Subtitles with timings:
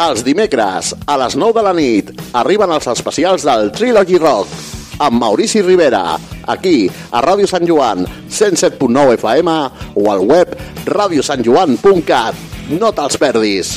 [0.00, 4.70] Els dimecres, a les 9 de la nit, arriben els especials del Trilogy Rock
[5.00, 6.16] amb Maurici Rivera,
[6.48, 9.54] aquí, a Ràdio Sant Joan, 107.9 FM
[9.96, 10.52] o al web
[10.88, 12.48] radiosantjoan.cat.
[12.76, 13.76] No te'ls perdis!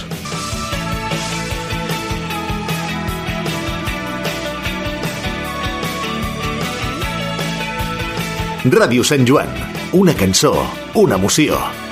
[8.64, 9.50] Ràdio Sant Joan,
[9.92, 10.56] una cançó,
[10.96, 11.83] una emoció.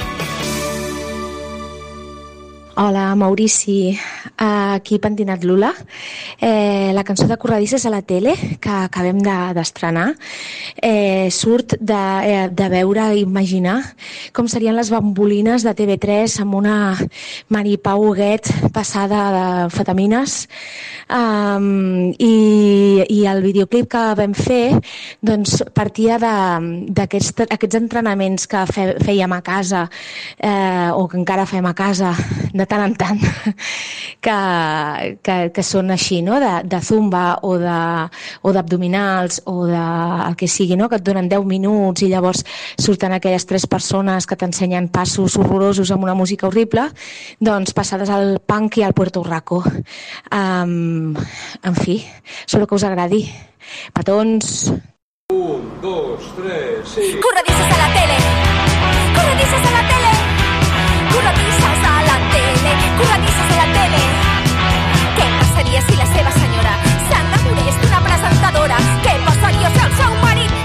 [2.73, 3.99] Hola, Maurici,
[4.37, 5.73] aquí Pentinat Lula.
[6.39, 10.19] Eh, la cançó de Corredisses a la tele, que acabem d'estrenar, de,
[10.81, 13.81] eh, surt de, eh, de veure i imaginar
[14.31, 16.95] com serien les bambolines de TV3 amb una
[17.49, 20.47] Maripau Huguet passada de fetamines
[21.09, 24.79] um, i, i el videoclip que vam fer
[25.21, 29.87] doncs, partia d'aquests aquests entrenaments que fe, fèiem a casa
[30.37, 32.15] eh, o que encara fem a casa
[32.53, 33.21] de tant en tant,
[34.25, 34.37] que,
[35.23, 36.39] que, que són així, no?
[36.41, 39.83] de, de zumba o d'abdominals o, o de
[40.27, 40.89] el que sigui, no?
[40.89, 42.43] que et donen 10 minuts i llavors
[42.79, 46.87] surten aquelles tres persones que t'ensenyen passos horrorosos amb una música horrible,
[47.39, 49.63] doncs passades al punk i al Puerto Rico.
[50.31, 51.15] Um,
[51.63, 52.01] en fi,
[52.45, 53.25] solo que us agradi.
[53.93, 54.71] Petons.
[55.31, 57.15] Un, dos, tres, sí.
[57.23, 58.19] Corredisses a la tele!
[59.15, 60.30] Corredisses a la tele!
[61.13, 62.71] Corredisses a la tele!
[62.97, 64.01] Corredisses a la tele!
[65.17, 66.73] Què passaria si la seva senyora
[67.09, 68.81] s'enamorés d'una presentadora?
[69.05, 70.60] Què passaria si el seu marit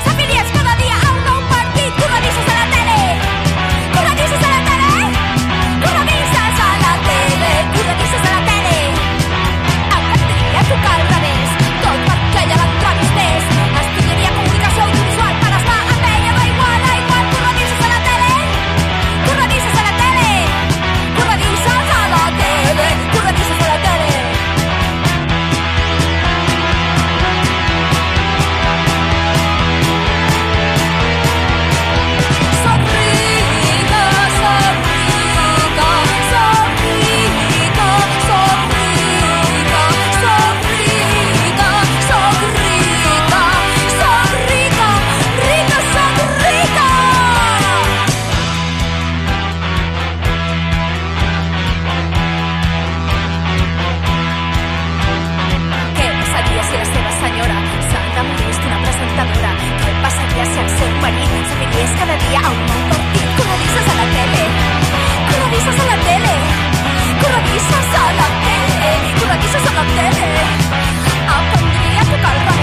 [62.28, 63.28] dia a un partit?
[63.38, 64.42] Corredisses a la tele!
[65.30, 66.34] Corredisses a la tele!
[67.22, 68.90] Corredisses a la tele!
[69.18, 70.28] Corredisses a la tele!
[71.36, 72.55] Aprendria a tocar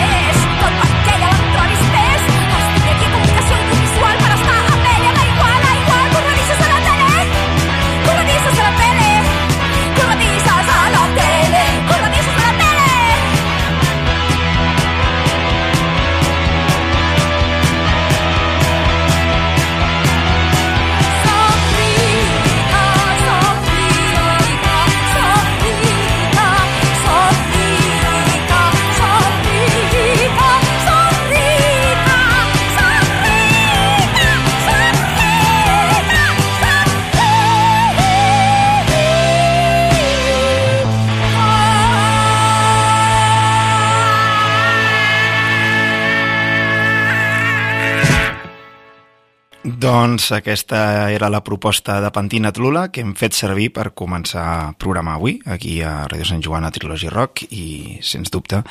[49.93, 54.71] Doncs aquesta era la proposta de Pentinat Lula que hem fet servir per començar a
[54.81, 58.63] programar avui aquí a Ràdio Sant Joan a Trilogy Rock i sens dubte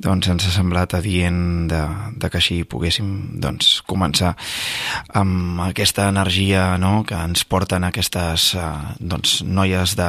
[0.00, 1.80] doncs ens ha semblat adient de,
[2.16, 3.10] de que així poguéssim
[3.44, 4.30] doncs, començar
[5.12, 8.70] amb aquesta energia no, que ens porten aquestes eh,
[9.00, 10.08] doncs, noies de,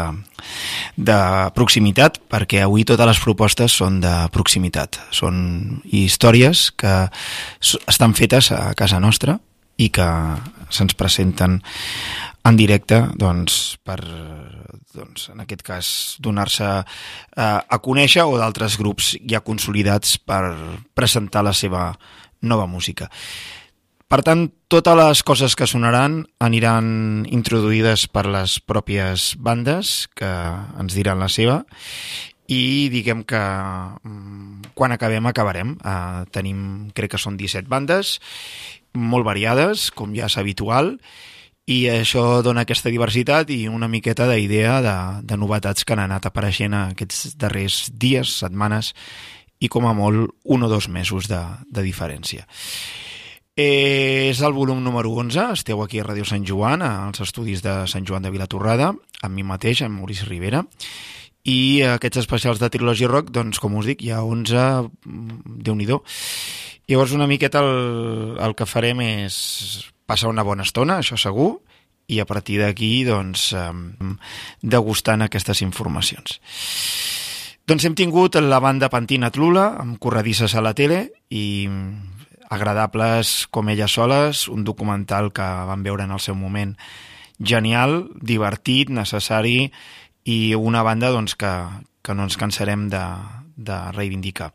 [0.96, 1.18] de
[1.58, 5.02] proximitat perquè avui totes les propostes són de proximitat.
[5.12, 6.96] Són històries que
[7.92, 9.36] estan fetes a casa nostra
[9.78, 10.08] i que
[10.70, 11.60] se'ns presenten
[12.46, 14.00] en directe doncs, per,
[14.94, 15.90] doncs, en aquest cas,
[16.22, 20.44] donar-se eh, a conèixer o d'altres grups ja consolidats per
[20.94, 21.90] presentar la seva
[22.46, 23.10] nova música.
[24.06, 30.30] Per tant, totes les coses que sonaran aniran introduïdes per les pròpies bandes que
[30.78, 31.64] ens diran la seva
[32.46, 35.74] i diguem que mm, quan acabem, acabarem.
[35.82, 38.20] Uh, tenim, crec que són 17 bandes,
[38.96, 40.96] molt variades, com ja és habitual,
[41.66, 46.28] i això dona aquesta diversitat i una miqueta d'idea de, de novetats que han anat
[46.30, 48.94] apareixent aquests darrers dies, setmanes
[49.60, 52.46] i com a molt un o dos mesos de, de diferència.
[53.56, 57.86] Eh, és el volum número 11, esteu aquí a Ràdio Sant Joan, als estudis de
[57.88, 58.92] Sant Joan de Vilatorrada,
[59.24, 60.66] amb mi mateix, amb Maurici Rivera,
[61.48, 64.66] i aquests especials de Trilogy Rock, doncs, com us dic, hi ha 11,
[65.64, 65.88] déu nhi
[66.88, 69.36] Llavors, una miqueta el, el que farem és
[70.06, 71.56] passar una bona estona, això segur,
[72.08, 73.50] i a partir d'aquí, doncs,
[74.62, 76.38] degustant aquestes informacions.
[77.66, 81.66] Doncs hem tingut la banda Pantina Tlula, amb corredisses a la tele, i
[82.54, 86.76] agradables com elles soles, un documental que vam veure en el seu moment
[87.42, 89.72] genial, divertit, necessari
[90.30, 91.52] i una banda doncs, que,
[92.06, 93.02] que no ens cansarem de,
[93.58, 94.52] de reivindicar.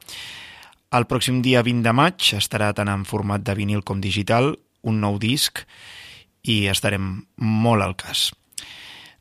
[0.90, 4.96] El pròxim dia 20 de maig estarà tant en format de vinil com digital un
[4.98, 5.60] nou disc
[6.50, 8.24] i estarem molt al cas.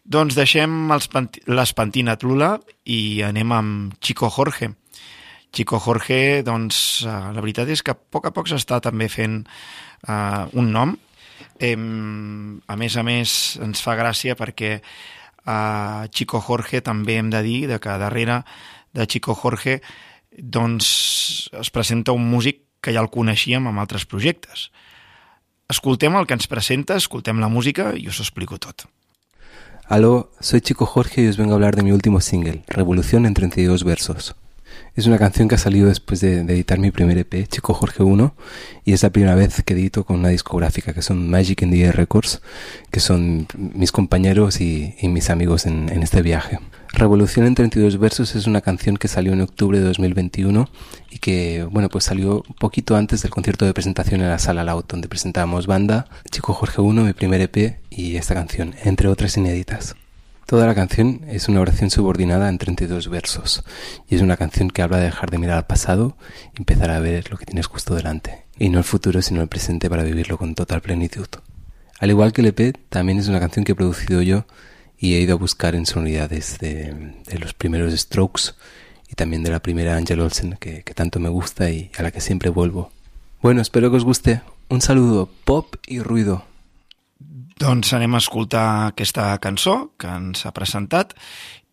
[0.02, 2.56] Doncs deixem l'Espantina Tlula
[2.90, 4.72] i anem amb Chico Jorge.
[5.54, 9.44] Chico Jorge, doncs, eh, la veritat és que a poc a poc s'està també fent
[9.46, 10.98] eh, un nom.
[11.62, 14.80] Eh, a més a més, ens fa gràcia perquè
[15.46, 18.42] a Chico Jorge també hem de dir de que darrere
[18.98, 19.84] de Chico Jorge
[20.44, 24.70] doncs es presenta un músic que ja el coneixíem amb altres projectes.
[25.70, 28.88] Escoltem el que ens presenta, escoltem la música i us ho explico tot.
[29.90, 33.34] Aló, soy Chico Jorge y os vengo a hablar de mi último single, Revolución en
[33.34, 34.36] 32 versos.
[35.00, 38.36] Es una canción que ha salido después de, editar mi primer EP, Chico Jorge 1,
[38.84, 41.94] y es la primera vez que edito con una discográfica que son Magic in the
[41.94, 42.42] Records,
[42.92, 46.60] que son mis compañeros y, mis amigos en, este viaje.
[46.92, 50.68] Revolución en 32 versos es una canción que salió en octubre de 2021
[51.10, 54.86] y que, bueno, pues salió poquito antes del concierto de presentación en la Sala Laut,
[54.86, 59.96] donde presentábamos banda, Chico Jorge 1, mi primer EP y esta canción, entre otras inéditas.
[60.50, 63.64] Toda la canción es una oración subordinada en 32 versos
[64.10, 66.18] y es una canción que habla de dejar de mirar al pasado
[66.56, 68.46] y empezar a ver lo que tienes justo delante.
[68.58, 71.28] Y no el futuro, sino el presente para vivirlo con total plenitud.
[72.00, 74.48] Al igual que el EP, también es una canción que he producido yo
[74.98, 78.54] y he ido a buscar en sonoridades de, los primeros Strokes
[79.08, 82.10] y también de la primera Angel Olsen que, que tanto me gusta y a la
[82.10, 82.92] que siempre vuelvo.
[83.40, 84.42] Bueno, espero que os guste.
[84.68, 86.49] Un saludo, pop y ruido.
[87.60, 91.12] Doncs anem a escoltar aquesta cançó que ens ha presentat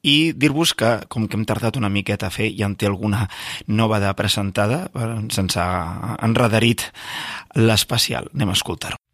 [0.02, 3.28] i dir-vos que, com que hem tardat una miqueta a fer, ja en té alguna
[3.70, 4.86] nova de presentada,
[5.30, 6.88] se'ns ha enredarit
[7.54, 8.30] l'especial.
[8.34, 9.05] Anem a escoltar-ho.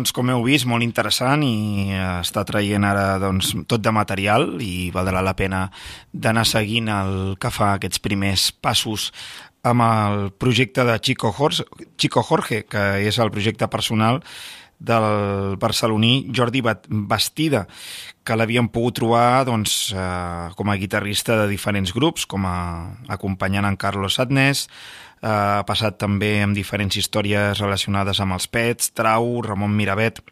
[0.00, 1.92] Doncs, com heu vist, molt interessant i
[2.22, 5.66] està traient ara doncs, tot de material i valdrà la pena
[6.12, 9.10] d'anar seguint el que fa aquests primers passos
[9.60, 11.66] amb el projecte de Chico Jorge,
[12.00, 14.22] Chico Jorge que és el projecte personal
[14.80, 17.66] del barceloní Jordi Bastida,
[18.24, 22.56] que l'havien pogut trobar doncs, eh, com a guitarrista de diferents grups, com a
[23.12, 28.94] acompanyant en Carlos Adnés, eh, ha passat també amb diferents històries relacionades amb els pets,
[28.96, 30.22] Trau, Ramon Miravet...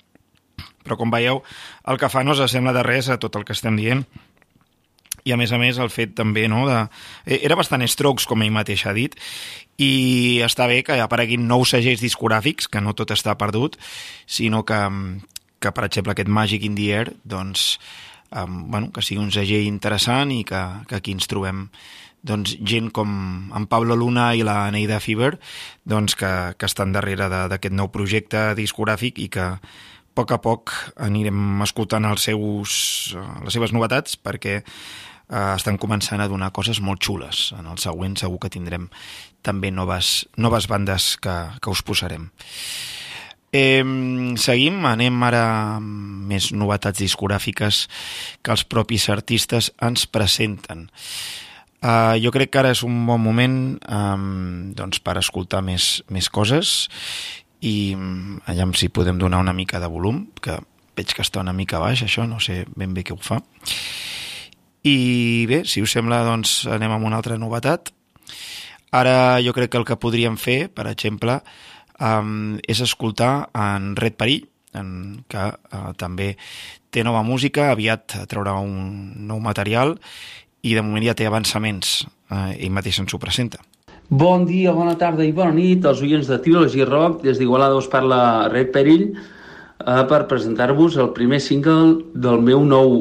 [0.88, 1.42] Però, com veieu,
[1.92, 4.06] el que fa no s'assembla de res a tot el que estem dient,
[5.28, 6.78] i a més a més el fet també no, de...
[7.26, 9.16] Eh, era bastant strokes com ell mateix ha dit
[9.78, 13.76] i està bé que apareguin nous segells discogràfics que no tot està perdut
[14.26, 14.80] sinó que,
[15.60, 17.76] que per exemple aquest Magic in the Air doncs,
[18.32, 21.66] um, bueno, que sigui un segell interessant i que, que aquí ens trobem
[22.26, 23.10] doncs, gent com
[23.54, 25.36] en Pablo Luna i la Neida Fever
[25.88, 29.60] doncs, que, que estan darrere d'aquest nou projecte discogràfic i que a
[30.18, 32.72] poc a poc anirem escoltant els seus,
[33.44, 37.52] les seves novetats perquè eh, estan començant a donar coses molt xules.
[37.58, 38.88] En el següent segur que tindrem
[39.46, 42.30] també noves, noves bandes que, que us posarem.
[43.54, 43.84] Eh,
[44.36, 45.44] seguim, anem ara
[45.78, 47.86] amb més novetats discogràfiques
[48.42, 50.88] que els propis artistes ens presenten.
[51.78, 56.26] Uh, jo crec que ara és un bon moment um, doncs per escoltar més, més
[56.26, 56.88] coses
[57.62, 60.56] i um, allà si podem donar una mica de volum, que
[60.98, 63.38] veig que està una mica baix, això, no sé ben bé què ho fa.
[64.82, 67.92] I bé, si us sembla, doncs anem amb una altra novetat.
[68.90, 71.38] Ara jo crec que el que podríem fer, per exemple,
[72.02, 74.90] um, és escoltar en Red Perill, en,
[75.30, 76.32] que uh, també
[76.90, 79.94] té nova música, aviat traurà un nou material
[80.62, 83.60] i de moment ja té avançaments, uh, ell mateix ens ho presenta.
[84.08, 87.20] Bon dia, bona tarda i bona nit als oients de Trilogy Rock.
[87.26, 92.94] Des d'Igualada us parla Red Perill eh, per presentar-vos el primer single del meu nou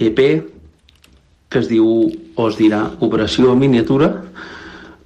[0.00, 0.22] EP
[1.50, 1.84] que es diu,
[2.38, 4.08] o es dirà, Operació Miniatura.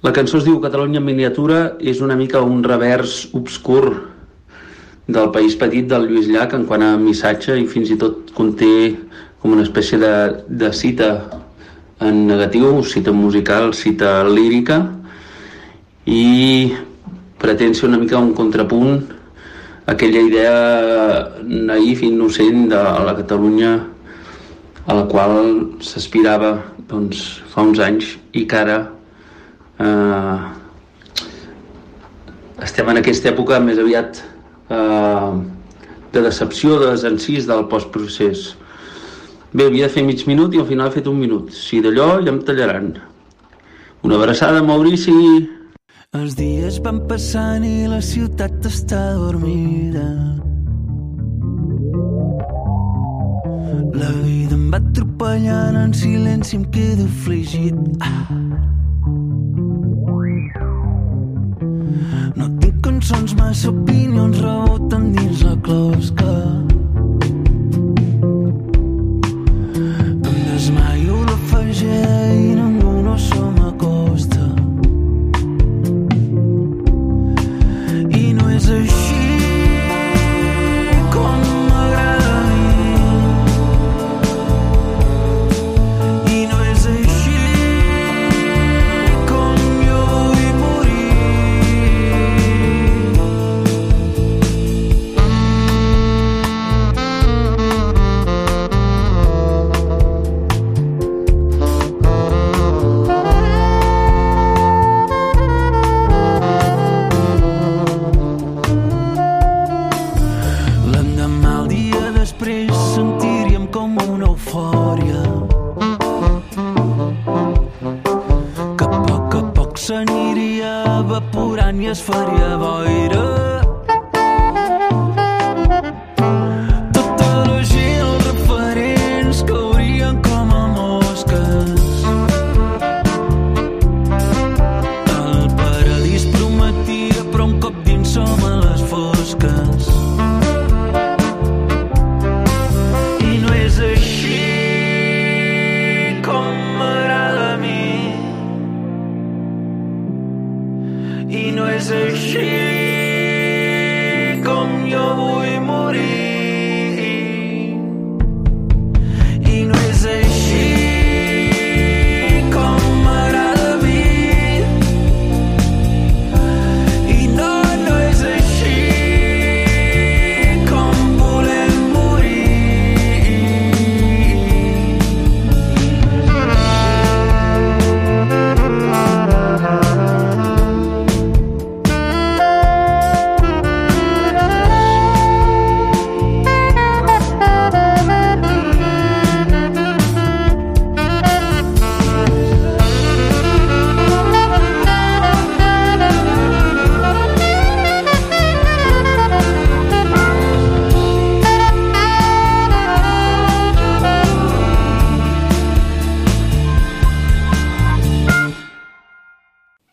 [0.05, 3.89] La cançó es diu Catalunya en miniatura, és una mica un revers obscur
[5.09, 8.93] del país petit del Lluís Llach en quant a missatge i fins i tot conté
[9.41, 10.13] com una espècie de,
[10.47, 11.09] de cita
[11.99, 14.81] en negatiu, cita musical, cita lírica
[16.05, 16.75] i
[17.39, 19.05] pretén ser una mica un contrapunt
[19.85, 20.55] a aquella idea
[21.45, 23.71] naïf i innocent de la Catalunya
[24.85, 25.35] a la qual
[25.81, 26.51] s'aspirava
[26.89, 28.77] doncs, fa uns anys i que ara
[29.79, 30.37] eh,
[32.65, 34.21] estem en aquesta època més aviat
[34.69, 35.31] eh,
[36.13, 38.53] de decepció, de desencís del postprocés.
[39.55, 41.53] Bé, havia de fer mig minut i al final he fet un minut.
[41.55, 42.89] Si d'allò ja em tallaran.
[44.03, 45.13] Una abraçada, Maurici!
[46.15, 50.03] Els dies van passant i la ciutat està dormida.
[53.95, 57.79] La vida em va atropellant en silenci, em quedo afligit.
[58.03, 58.27] Ah.
[62.35, 66.33] No tinc cançons, massa opinions reboten dins la closca.
[71.85, 73.54] La fageda i ningú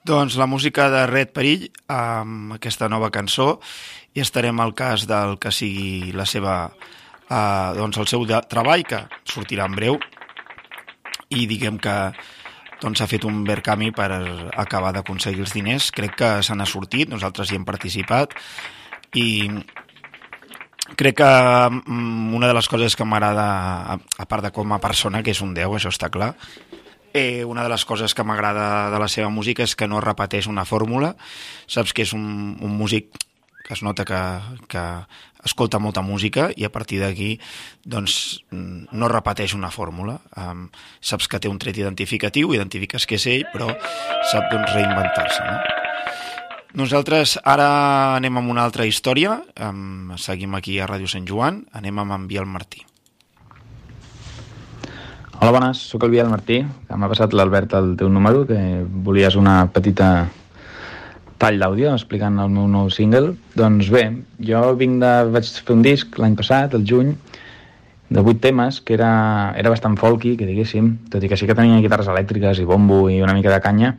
[0.03, 3.61] Doncs la música de Red Perill amb aquesta nova cançó
[4.19, 6.73] i estarem al cas del que sigui la seva,
[7.31, 10.01] eh, doncs el seu de, treball que sortirà en breu
[11.31, 11.95] i diguem que
[12.83, 14.11] doncs s'ha fet un verd camí per
[14.59, 15.93] acabar d'aconseguir els diners.
[15.95, 18.35] Crec que se n'ha sortit, nosaltres hi hem participat
[19.15, 19.47] i
[20.99, 21.33] crec que
[21.71, 23.47] mm, una de les coses que m'agrada,
[23.95, 26.35] a part de com a persona, que és un 10, això està clar,
[27.13, 30.49] Eh, una de les coses que m'agrada de la seva música és que no repeteix
[30.49, 31.13] una fórmula.
[31.69, 33.13] Saps que és un, un músic
[33.63, 34.21] que es nota que,
[34.69, 34.83] que
[35.45, 37.37] escolta molta música i a partir d'aquí
[37.85, 40.19] doncs, no repeteix una fórmula.
[40.37, 40.69] Um,
[41.01, 43.71] saps que té un tret identificatiu, identifiques que és ell, però
[44.31, 45.47] sap doncs, reinventar-se.
[45.47, 45.81] No?
[46.83, 47.69] Nosaltres ara
[48.17, 49.37] anem amb una altra història,
[49.69, 52.87] um, seguim aquí a Ràdio Sant Joan, anem amb en Biel Martí.
[55.43, 58.57] Hola, bones, sóc el Biel Martí, m'ha passat l'Albert el teu número, que
[59.03, 60.29] volies una petita
[61.43, 63.33] tall d'àudio explicant el meu nou single.
[63.59, 64.05] Doncs bé,
[64.39, 65.11] jo vinc de...
[65.35, 67.11] vaig fer un disc l'any passat, el juny,
[68.15, 69.11] de vuit temes, que era,
[69.59, 73.03] era bastant folky, que diguéssim, tot i que sí que tenia guitarres elèctriques i bombo
[73.11, 73.97] i una mica de canya,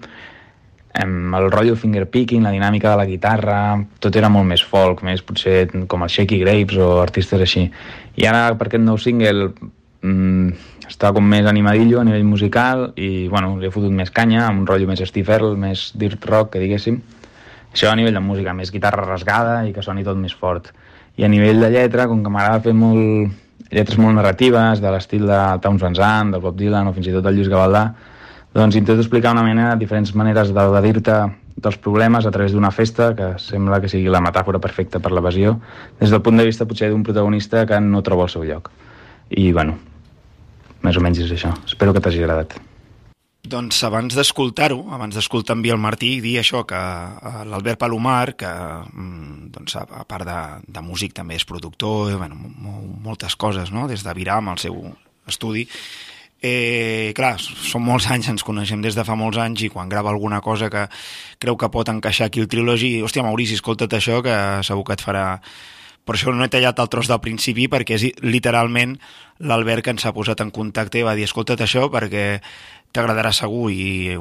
[1.04, 3.62] em, el rotllo finger picking, la dinàmica de la guitarra,
[4.00, 7.68] tot era molt més folk, més potser com el Shaky Grapes o artistes així.
[8.16, 9.52] I ara, per aquest nou single,
[10.04, 10.54] mmm,
[10.88, 14.62] estava com més animadillo a nivell musical i, bueno, li he fotut més canya, amb
[14.62, 17.02] un rotllo més Steve més dirt rock, que diguéssim.
[17.74, 20.70] Això a nivell de música, més guitarra rasgada i que soni tot més fort.
[21.18, 23.32] I a nivell de lletra, com que m'agrada fer molt
[23.74, 27.16] lletres molt narratives, de l'estil de Towns Van Zandt, del Bob Dylan o fins i
[27.16, 27.88] tot del Lluís Gavaldà,
[28.54, 31.16] doncs intento explicar una mena diferents maneres de, de dir-te
[31.64, 35.56] dels problemes a través d'una festa que sembla que sigui la metàfora perfecta per l'evasió,
[36.00, 38.70] des del punt de vista potser d'un protagonista que no troba el seu lloc.
[39.30, 39.80] I, bueno,
[40.84, 41.54] més o menys és això.
[41.66, 42.56] Espero que t'hagi agradat.
[43.44, 48.48] Doncs abans d'escoltar-ho, abans d'escoltar en Biel Martí, dir això, que eh, l'Albert Palomar, que
[48.48, 52.40] mm, doncs, a part de, de músic també és productor, bueno,
[53.04, 53.90] moltes coses, no?
[53.92, 54.80] des de Viram, el seu
[55.28, 55.66] estudi,
[56.40, 60.12] eh, clar, són molts anys, ens coneixem des de fa molts anys i quan grava
[60.12, 60.88] alguna cosa que
[61.40, 65.04] creu que pot encaixar aquí el trilogi, hòstia, Maurici, escolta't això que segur que et
[65.04, 65.28] farà
[66.04, 68.98] per això no he tallat el tros del principi perquè és literalment
[69.44, 72.26] l'Albert que ens ha posat en contacte i va dir escolta't això perquè
[72.94, 74.14] t'agradarà segur i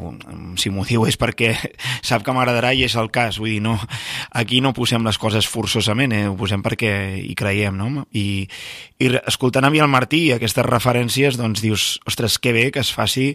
[0.57, 1.53] si m'ho diu és perquè
[2.09, 3.77] sap que m'agradarà i és el cas, vull dir, no,
[4.33, 6.25] aquí no posem les coses forçosament, eh?
[6.31, 8.07] ho posem perquè hi creiem, no?
[8.17, 8.49] I,
[8.97, 12.81] i escoltant a mi el Martí i aquestes referències, doncs dius, ostres, que bé que
[12.81, 13.35] es faci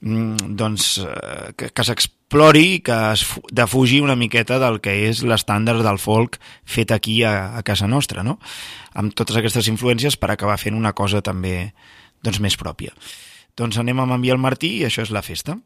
[0.00, 5.98] doncs, eh, que, que s'explori, que es defugi una miqueta del que és l'estàndard del
[5.98, 8.38] folk fet aquí a, a casa nostra, no?
[8.94, 11.72] amb totes aquestes influències per acabar fent una cosa també
[12.22, 12.92] doncs, més pròpia.
[13.56, 15.56] Doncs anem amb enviar el Martí i això és la festa.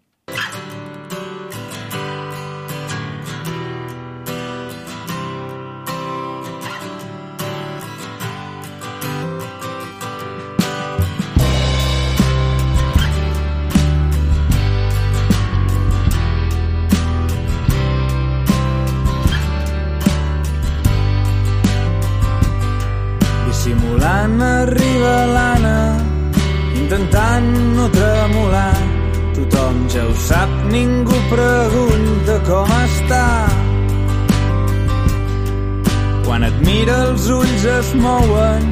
[37.81, 38.65] Es mouen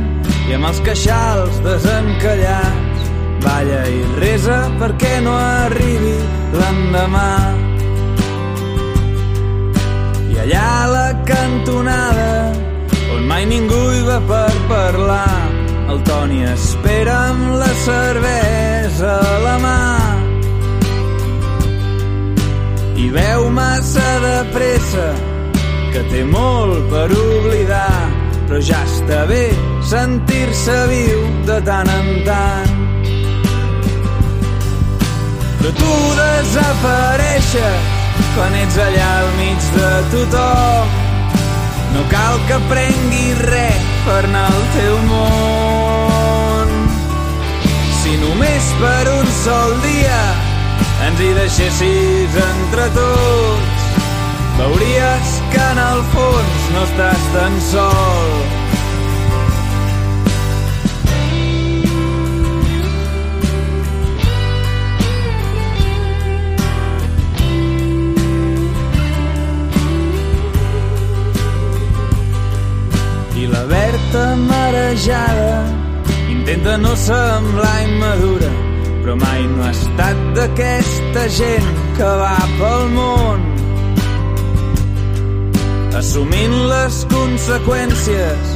[0.48, 3.04] i amb els queixals desencallats.
[3.40, 6.16] Balla i resa perquè no arribi
[6.58, 7.30] l'endemà.
[10.32, 12.32] I allà a la cantonada
[13.14, 15.38] on mai ningú hi va per parlar
[15.88, 19.80] el Toni espera amb la cervesa a la mà.
[23.04, 25.08] I veu massa de pressa
[25.94, 27.97] que té molt per oblidar
[28.48, 29.42] però ja està bé
[29.94, 32.78] sentir-se viu de tant en tant
[35.58, 37.92] però tu desapareixes
[38.32, 41.04] quan ets allà al mig de tothom
[41.94, 46.74] no cal que prenguis res per anar al teu món.
[48.00, 50.20] Si només per un sol dia
[51.08, 53.84] ens hi deixessis entre tots,
[54.60, 58.32] veuries que en el fons no estàs tan sol.
[73.38, 75.52] I la Berta marejada
[76.30, 78.50] intenta no semblar immadura
[79.08, 83.57] però mai no ha estat d'aquesta gent que va pel món
[85.98, 88.50] assumint les conseqüències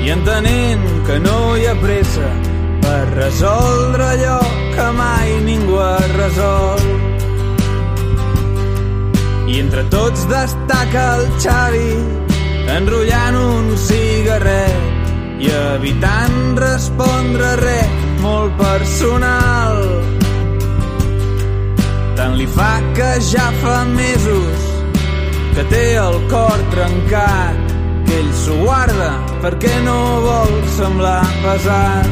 [0.00, 2.28] i entenent que no hi ha pressa
[2.84, 4.38] per resoldre allò
[4.72, 6.86] que mai ningú ha resolt.
[9.46, 11.90] I entre tots destaca el Xavi
[12.78, 19.82] enrotllant un cigarret i evitant respondre res molt personal.
[22.16, 24.65] Tant li fa que ja fa mesos
[25.56, 27.70] que té el cor trencat
[28.04, 29.06] que ell s'ho guarda
[29.40, 32.10] perquè no vol semblar pesat.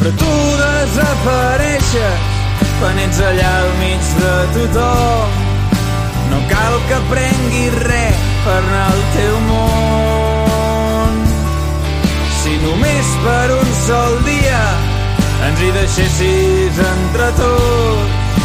[0.00, 2.26] Però tu desapareixes
[2.80, 5.38] quan ets allà al mig de tothom.
[6.32, 11.24] No cal que prenguis res per anar al teu món.
[12.42, 14.62] Si només per un sol dia
[15.46, 18.40] ens hi deixessis entre tots,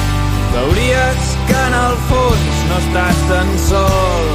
[0.53, 4.27] veuries que en el fons no estàs tan sol.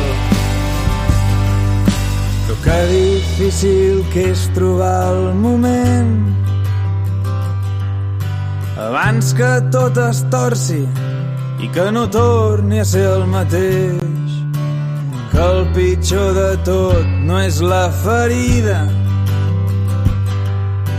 [2.47, 6.17] Però que difícil que és trobar el moment
[8.79, 10.81] abans que tot es torci
[11.59, 14.37] i que no torni a ser el mateix.
[15.33, 18.81] Que el pitjor de tot no és la ferida,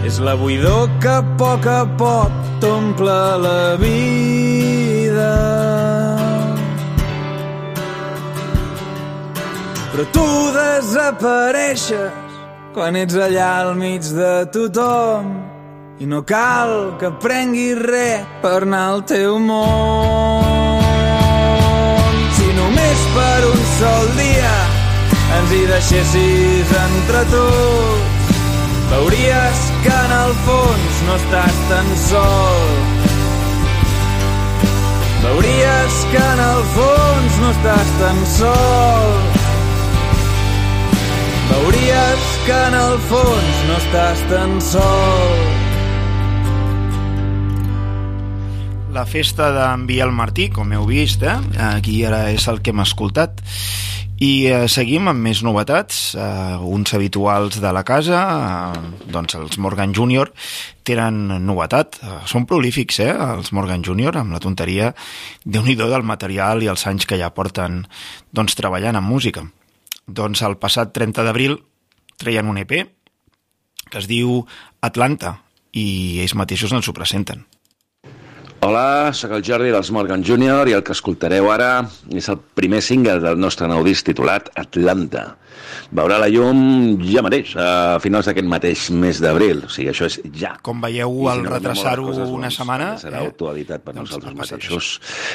[0.05, 4.68] és la buidor que a poc a poc t'omple la vida.
[9.99, 12.13] Però tu desapareixes
[12.71, 15.25] quan ets allà al mig de tothom
[15.99, 20.79] i no cal que prenguis res per anar al teu món.
[22.37, 24.55] Si només per un sol dia
[25.39, 28.31] ens hi deixessis entre tots,
[28.93, 32.63] veuries que en el fons no estàs tan sol.
[35.27, 39.28] Veuries que en el fons no estàs tan sol.
[41.49, 45.57] Veuries que en el fons no estàs tan sol.
[48.99, 51.37] la festa d'en Biel Martí, com heu vist, eh?
[51.69, 53.39] aquí ara és el que hem escoltat.
[54.19, 58.23] I eh, seguim amb més novetats, eh, uns habituals de la casa,
[58.75, 60.33] eh, doncs els Morgan Junior
[60.83, 64.91] tenen novetat, eh, són prolífics, eh, els Morgan Junior, amb la tonteria
[65.45, 67.85] de nhi del material i els anys que ja porten
[68.35, 69.45] doncs, treballant en música.
[70.09, 71.59] Doncs el passat 30 d'abril
[72.17, 72.73] treien un EP
[73.89, 74.43] que es diu
[74.85, 75.37] Atlanta
[75.77, 77.45] i ells mateixos ens ho presenten.
[78.65, 82.81] Hola, sóc el Jordi dels Morgan Junior i el que escoltareu ara és el primer
[82.83, 85.37] single del nostre nou disc titulat Atlanta.
[85.95, 90.19] Veurà la llum ja mateix, a finals d'aquest mateix mes d'abril, o sigui, això és
[90.37, 90.53] ja.
[90.65, 92.89] Com veieu, I si al no retrasar-ho una doncs, setmana...
[93.01, 93.31] Serà eh?
[93.31, 94.91] actualitat per doncs nosaltres mateixos.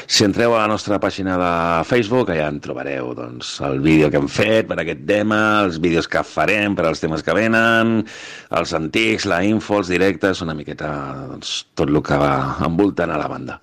[0.06, 1.52] Si entreu a la nostra pàgina de
[1.88, 6.08] Facebook, allà en trobareu doncs, el vídeo que hem fet per aquest tema, els vídeos
[6.10, 7.96] que farem per als temes que venen,
[8.54, 10.90] els antics, la info, els directes, una miqueta
[11.32, 12.34] doncs, tot el que va
[12.66, 13.58] envoltant a la banda.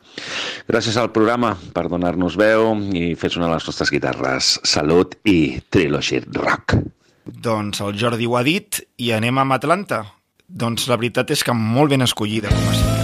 [0.67, 4.57] Gràcies al programa per donar-nos veu i fer sonar les nostres guitarres.
[4.67, 6.50] Salut i Trilogy Rock.
[7.25, 10.03] Doncs el Jordi ho ha dit i anem amb Atlanta.
[10.47, 13.00] Doncs la veritat és que molt ben escollida com a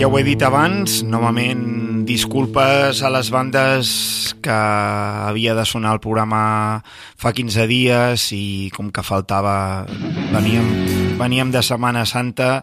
[0.00, 3.90] ja ho he dit abans, novament disculpes a les bandes
[4.40, 6.80] que havia de sonar el programa
[7.20, 9.84] fa 15 dies i com que faltava...
[10.32, 10.70] Veníem,
[11.20, 12.62] veníem de Setmana Santa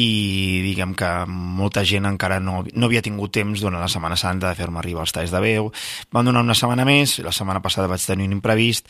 [0.00, 4.48] i diguem que molta gent encara no, no havia tingut temps durant la Setmana Santa
[4.48, 5.68] de fer-me arribar els talls de veu.
[6.08, 8.88] Van donar una setmana més, la setmana passada vaig tenir un imprevist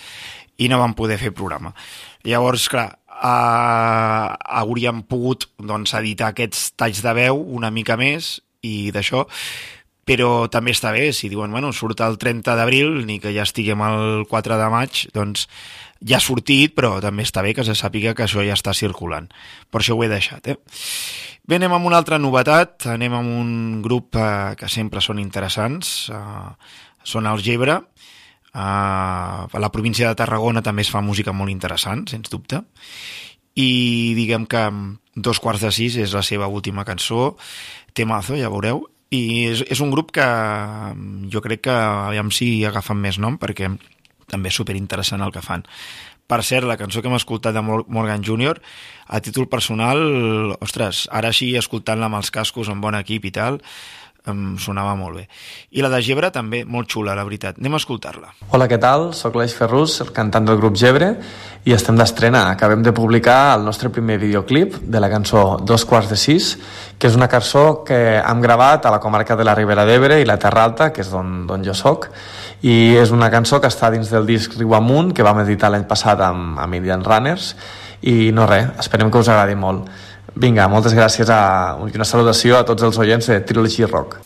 [0.63, 1.75] i no vam poder fer programa.
[2.23, 4.27] Llavors, clar, eh,
[4.63, 9.27] hauríem pogut doncs, editar aquests talls de veu una mica més i d'això,
[10.09, 13.83] però també està bé, si diuen, bueno, surt el 30 d'abril, ni que ja estiguem
[13.87, 15.47] al 4 de maig, doncs
[16.03, 19.29] ja ha sortit, però també està bé que se sàpiga que això ja està circulant.
[19.71, 20.59] Per això ho he deixat, eh?
[21.47, 26.11] Bé, anem amb una altra novetat, anem amb un grup eh, que sempre són interessants,
[26.15, 26.51] eh,
[27.03, 27.81] són els Gebre,
[28.53, 32.63] a la província de Tarragona també es fa música molt interessant, sens dubte,
[33.57, 34.67] i diguem que
[35.15, 37.35] Dos quarts de sis és la seva última cançó,
[37.93, 40.25] temazo, ja veureu, i és, és un grup que
[41.29, 43.69] jo crec que aviam si agafen més nom perquè
[44.33, 45.67] també és superinteressant el que fan.
[46.25, 48.57] Per cert, la cançó que hem escoltat de Morgan Jr.,
[49.13, 50.01] a títol personal,
[50.65, 53.61] ostres, ara així escoltant-la amb els cascos, amb bon equip i tal,
[54.29, 55.25] em sonava molt bé.
[55.75, 57.59] I la de Gebre també, molt xula, la veritat.
[57.59, 58.31] Anem a escoltar-la.
[58.55, 59.11] Hola, què tal?
[59.19, 61.13] Soc l'Eix Ferrus, el cantant del grup Gebre,
[61.67, 62.45] i estem d'estrena.
[62.53, 66.53] Acabem de publicar el nostre primer videoclip de la cançó Dos quarts de sis,
[66.99, 70.29] que és una cançó que hem gravat a la comarca de la Ribera d'Ebre i
[70.29, 72.09] la Terra Alta, que és d'on jo sóc,
[72.63, 75.89] i és una cançó que està dins del disc Riu Amunt, que vam editar l'any
[75.91, 77.57] passat amb, amb Indian Runners,
[78.03, 79.91] i no res, esperem que us agradi molt.
[80.35, 81.41] Vinga, moltes gràcies a,
[81.93, 84.17] i una salutació a tots els oients de Trilogy Rock.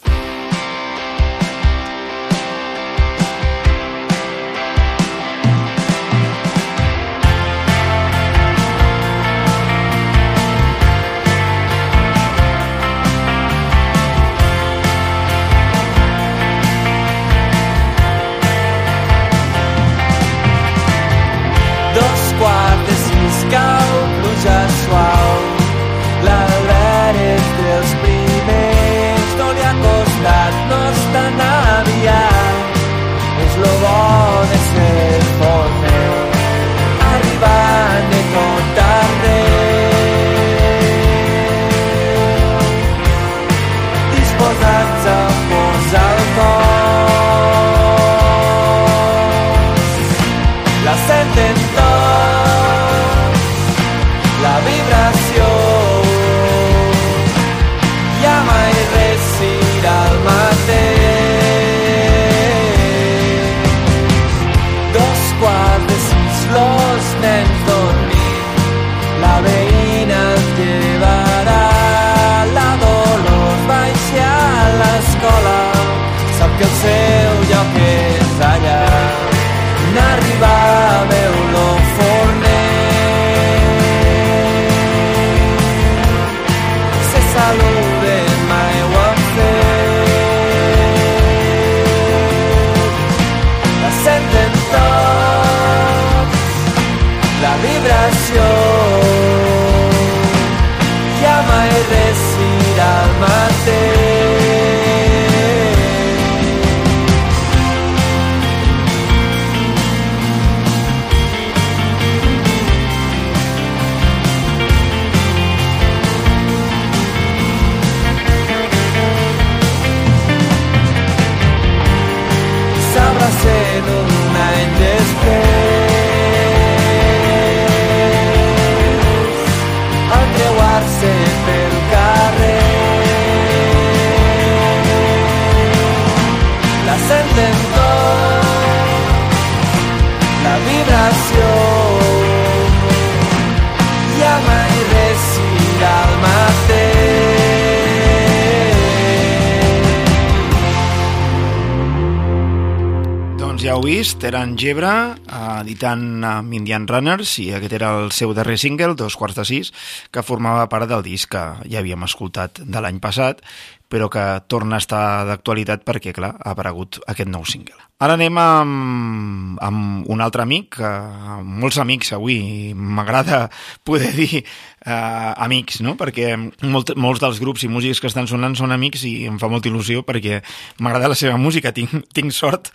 [154.26, 155.16] Vist, eren Gebre,
[155.60, 159.72] editant amb Indian Runners, i aquest era el seu darrer single, Dos quarts de sis,
[160.10, 163.42] que formava part del disc que ja havíem escoltat de l'any passat,
[163.88, 167.78] però que torna a estar d'actualitat perquè, clar, ha aparegut aquest nou single.
[167.96, 173.46] Ara anem amb, amb un altre amic, eh, molts amics avui, m'agrada
[173.88, 175.94] poder dir eh, amics, no?
[175.96, 179.48] perquè molt, molts dels grups i músics que estan sonant són amics i em fa
[179.48, 180.42] molta il·lusió perquè
[180.84, 182.68] m'agrada la seva música, tinc, tinc sort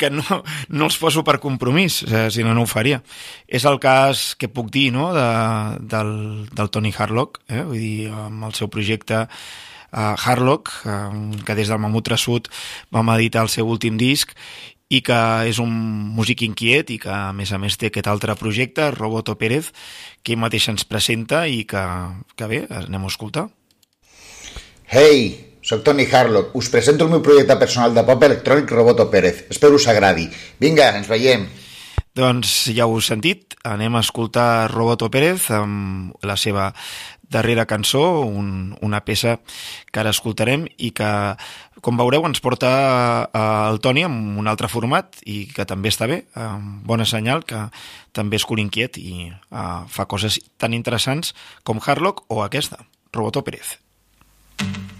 [0.00, 0.24] que no,
[0.70, 3.02] no els poso per compromís, eh, si no, no ho faria.
[3.44, 5.10] És el cas que puc dir no?
[5.12, 5.28] de,
[5.84, 6.14] del,
[6.48, 7.60] del Tony Harlock, eh?
[7.60, 9.26] vull dir, amb el seu projecte
[9.92, 11.12] uh, Harlock, uh,
[11.46, 12.48] que des del Mamut Trassut
[12.90, 14.34] vam editar el seu últim disc
[14.92, 15.72] i que és un
[16.16, 19.70] músic inquiet i que a més a més té aquest altre projecte, Roboto Pérez,
[20.22, 21.80] que ell mateix ens presenta i que,
[22.36, 23.46] que bé, anem a escoltar.
[24.92, 26.52] Hey, sóc Tony Harlock.
[26.58, 29.46] Us presento el meu projecte personal de pop electrònic Roboto Pérez.
[29.48, 30.28] Espero us agradi.
[30.60, 31.48] Vinga, ens veiem.
[32.12, 36.68] Doncs ja ho heu sentit, anem a escoltar Roboto Pérez amb la seva
[37.32, 39.38] darrera cançó, un, una peça
[39.90, 41.10] que ara escoltarem i que,
[41.82, 42.70] com veureu, ens porta
[43.32, 46.22] al Toni amb un altre format i que també està bé,
[46.86, 47.66] bona senyal que
[48.12, 51.32] també és cul inquiet i uh, fa coses tan interessants
[51.64, 53.78] com Harlock o aquesta, Roboto Pérez.
[54.62, 54.91] Sitting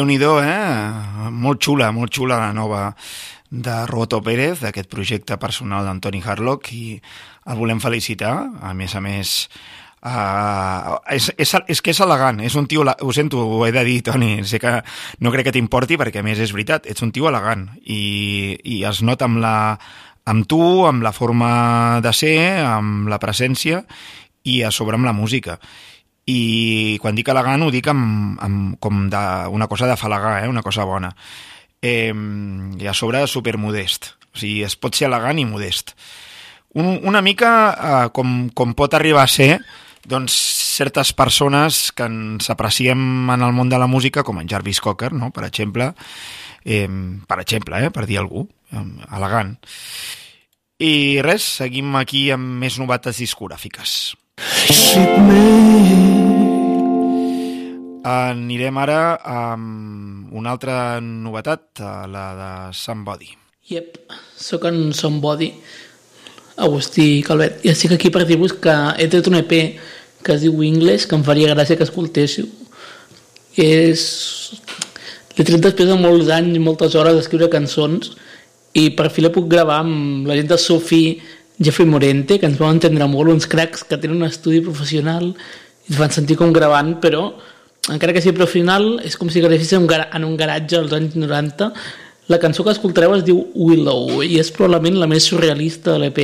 [0.00, 1.30] déu nhi eh?
[1.30, 2.94] Molt xula, molt xula la nova
[3.50, 7.00] de Roboto Pérez, d'aquest projecte personal d'Antoni Harlock, i
[7.46, 8.48] el volem felicitar.
[8.62, 9.50] A més a més,
[10.00, 12.86] uh, és, és, és que és elegant, és un tio...
[12.86, 14.78] Ho sento, ho he de dir, Toni, sé que
[15.20, 18.80] no crec que t'importi, perquè a més és veritat, ets un tio elegant, i, i
[18.88, 19.56] es nota amb la
[20.30, 23.84] amb tu, amb la forma de ser, amb la presència
[24.48, 25.58] i a sobre amb la música
[26.30, 30.48] i quan dic elegant ho dic amb, amb com de, una cosa de falagar, eh?
[30.48, 31.12] una cosa bona.
[31.82, 34.14] Eh, I a sobre supermodest.
[34.30, 35.94] O sigui, es pot ser elegant i modest.
[36.78, 39.56] Un, una mica eh, com, com pot arribar a ser
[40.06, 40.36] doncs,
[40.80, 45.12] certes persones que ens apreciem en el món de la música, com en Jarvis Cocker,
[45.12, 45.28] no?
[45.34, 45.90] per exemple,
[46.64, 46.88] eh,
[47.28, 47.90] per exemple, eh?
[47.92, 49.56] per dir algú, elegant.
[50.80, 54.14] I res, seguim aquí amb més novetats discogràfiques.
[58.10, 63.28] Anirem ara amb una altra novetat, eh, la de Somebody.
[63.70, 63.98] Yep,
[64.36, 65.52] sóc en Somebody,
[66.56, 69.52] Agustí Calvet, i estic aquí per dir-vos que he tret un EP
[70.24, 72.48] que es diu English, que em faria gràcia que escoltéssiu.
[73.56, 74.02] És...
[75.36, 78.10] L'he tret després de molts anys i moltes hores d'escriure cançons
[78.76, 81.20] i per fi la puc gravar amb la gent de Sophie
[81.60, 85.90] Jeffrey Morente, que ens vau entendre molt, uns cracs que tenen un estudi professional i
[85.92, 87.26] ens fan sentir com gravant, però
[87.92, 91.68] encara que sigui professional, és com si gravéssim en un garatge als anys 90.
[92.32, 96.20] La cançó que escoltareu es diu Willow i és probablement la més surrealista de l'EP.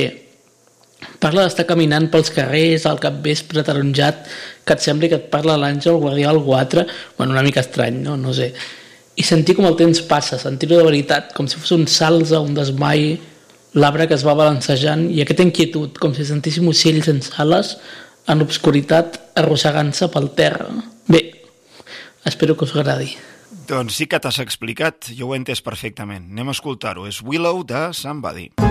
[1.21, 4.25] Parla d'estar caminant pels carrers al capvespre taronjat,
[4.65, 6.85] que et sembli que et parla l'àngel, el guardià del 4,
[7.17, 8.17] bueno, una mica estrany, no?
[8.17, 8.53] No sé.
[9.17, 12.57] I sentir com el temps passa, sentir-ho de veritat, com si fos un salsa, un
[12.57, 13.17] desmai,
[13.73, 17.75] l'arbre que es va balancejant i aquesta inquietud, com si sentíssim ocells sense ales
[18.27, 20.69] en l'obscuritat arrossegant-se pel terra.
[21.07, 21.23] Bé,
[22.25, 23.15] espero que us agradi.
[23.67, 26.31] Doncs sí que t'has explicat, jo ho he entès perfectament.
[26.31, 27.07] Anem a escoltar-ho.
[27.07, 28.51] És Willow de Somebody.
[28.55, 28.66] Losing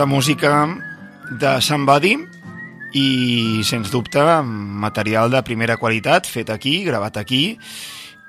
[0.00, 0.66] la música
[1.28, 2.14] de Somebody
[2.96, 4.22] i, sens dubte,
[4.80, 7.58] material de primera qualitat, fet aquí, gravat aquí,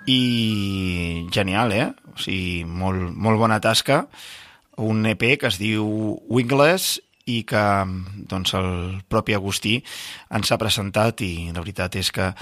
[0.04, 1.86] i genial, eh?
[2.12, 4.02] O sigui, molt, molt bona tasca.
[4.84, 5.88] Un EP que es diu
[6.28, 6.98] Wingless
[7.32, 7.64] i que
[8.28, 9.78] doncs, el propi Agustí
[10.28, 12.34] ens ha presentat i la veritat és que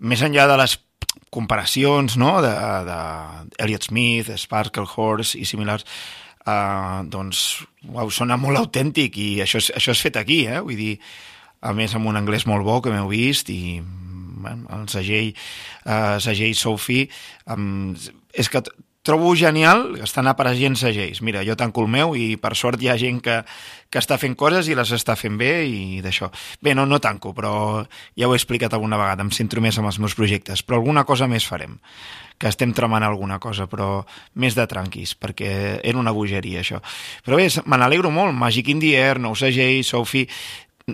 [0.00, 0.78] més enllà de les
[1.28, 2.38] comparacions no?
[2.40, 2.54] de,
[2.88, 2.98] de
[3.66, 5.84] Elliot Smith, Sparkle Horse i similars,
[6.48, 7.44] eh, doncs
[7.88, 10.60] uau, sona molt autèntic i això és, això és fet aquí, eh?
[10.64, 10.96] vull dir,
[11.60, 13.78] a més amb un anglès molt bo que m'heu vist i
[14.38, 15.32] bueno, el segell,
[15.84, 17.08] eh, segell Sophie
[17.50, 17.96] um,
[18.32, 18.62] és que
[19.08, 21.22] trobo genial estar apareixent segells.
[21.24, 23.40] Mira, jo tanco el meu i per sort hi ha gent que,
[23.88, 26.28] que està fent coses i les està fent bé i d'això.
[26.60, 27.52] Bé, no, no tanco, però
[28.18, 31.06] ja ho he explicat alguna vegada, em centro més en els meus projectes, però alguna
[31.08, 31.78] cosa més farem
[32.38, 34.04] que estem tramant alguna cosa, però
[34.38, 35.50] més de tranquis, perquè
[35.82, 36.78] era una bogeria, això.
[37.26, 40.28] Però bé, me n'alegro molt, Magic in the Air, Nou Segell, Sophie...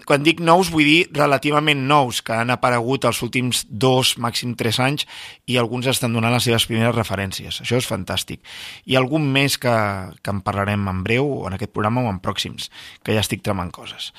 [0.02, 4.80] Quan dic nous, vull dir relativament nous, que han aparegut els últims dos, màxim tres
[4.82, 5.06] anys,
[5.46, 7.60] i alguns estan donant les seves primeres referències.
[7.62, 8.42] Això és fantàstic.
[8.90, 9.74] I algun més que,
[10.18, 12.72] que en parlarem en breu, o en aquest programa, o en pròxims,
[13.06, 14.10] que ja estic tramant coses.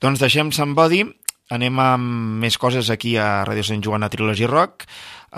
[0.00, 1.02] Doncs deixem Sant Body,
[1.50, 4.86] anem amb més coses aquí a Ràdio Sant Joan a Trilogy Rock.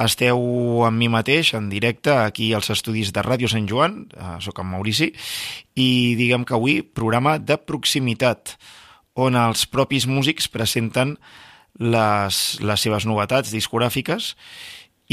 [0.05, 4.61] Esteu amb mi mateix, en directe, aquí als estudis de Ràdio Sant Joan, eh, soc
[4.61, 5.13] en Maurici,
[5.77, 5.89] i
[6.21, 8.57] diguem que avui programa de proximitat,
[9.15, 11.17] on els propis músics presenten
[11.79, 14.33] les, les seves novetats discogràfiques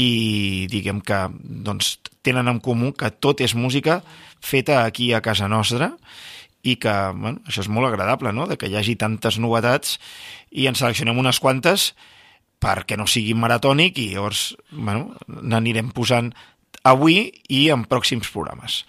[0.00, 4.00] i diguem que doncs, tenen en comú que tot és música
[4.40, 5.92] feta aquí a casa nostra
[6.62, 8.46] i que bueno, això és molt agradable, no?
[8.46, 9.98] de que hi hagi tantes novetats
[10.50, 11.92] i en seleccionem unes quantes
[12.60, 16.32] perquè no sigui maratònic i llavors bueno, n'anirem posant
[16.84, 18.84] avui i en pròxims programes.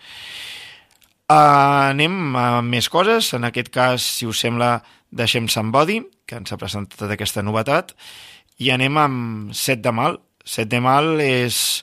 [1.32, 4.82] Uh, anem a més coses, en aquest cas, si us sembla,
[5.12, 7.94] deixem Sant Body, que ens ha presentat aquesta novetat,
[8.62, 10.20] i anem amb Set de Mal.
[10.48, 11.82] Set de Mal és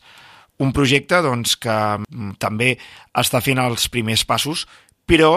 [0.59, 2.74] un projecte doncs, que mm, també
[3.18, 4.66] està fent els primers passos,
[5.07, 5.33] però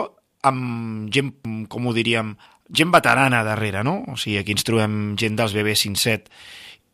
[0.48, 1.36] amb gent,
[1.70, 2.34] com ho diríem,
[2.74, 4.00] gent veterana darrere, no?
[4.10, 6.32] O sigui, aquí ens trobem gent dels BB57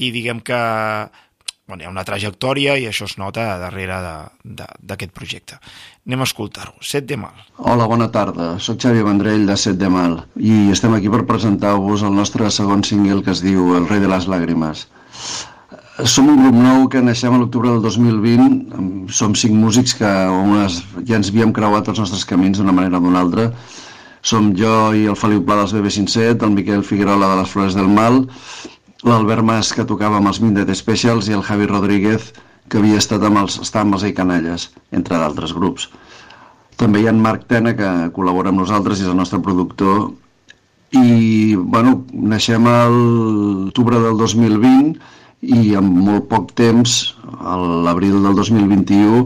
[0.03, 0.59] i diguem que
[1.68, 3.97] bueno, hi ha una trajectòria i això es nota darrere
[4.88, 5.57] d'aquest projecte.
[6.07, 6.78] Anem a escoltar-ho.
[6.80, 7.36] Set de Mal.
[7.57, 8.53] Hola, bona tarda.
[8.63, 12.86] Soc Xavier Vendrell de Set de Mal i estem aquí per presentar-vos el nostre segon
[12.88, 14.86] single que es diu El rei de les làgrimes.
[16.05, 19.11] Som un grup nou que naixem a l'octubre del 2020.
[19.11, 23.03] Som cinc músics que unes, ja ens havíem creuat els nostres camins d'una manera o
[23.03, 23.49] d'una altra.
[24.24, 27.89] Som jo i el Feliu Pla dels BB57, el Miquel Figuerola de les Flores del
[27.91, 28.24] Mal,
[29.07, 32.31] l'Albert Mas que tocava amb els Mindet Specials i el Javi Rodríguez
[32.67, 35.87] que havia estat amb els, està amb els Aicanalles, entre d'altres grups.
[36.77, 40.09] També hi ha en Marc Tena que col·labora amb nosaltres i és el nostre productor
[40.95, 44.97] i bueno, naixem a l'octubre del 2020
[45.47, 46.97] i en molt poc temps,
[47.39, 47.55] a
[47.87, 49.25] l'abril del 2021,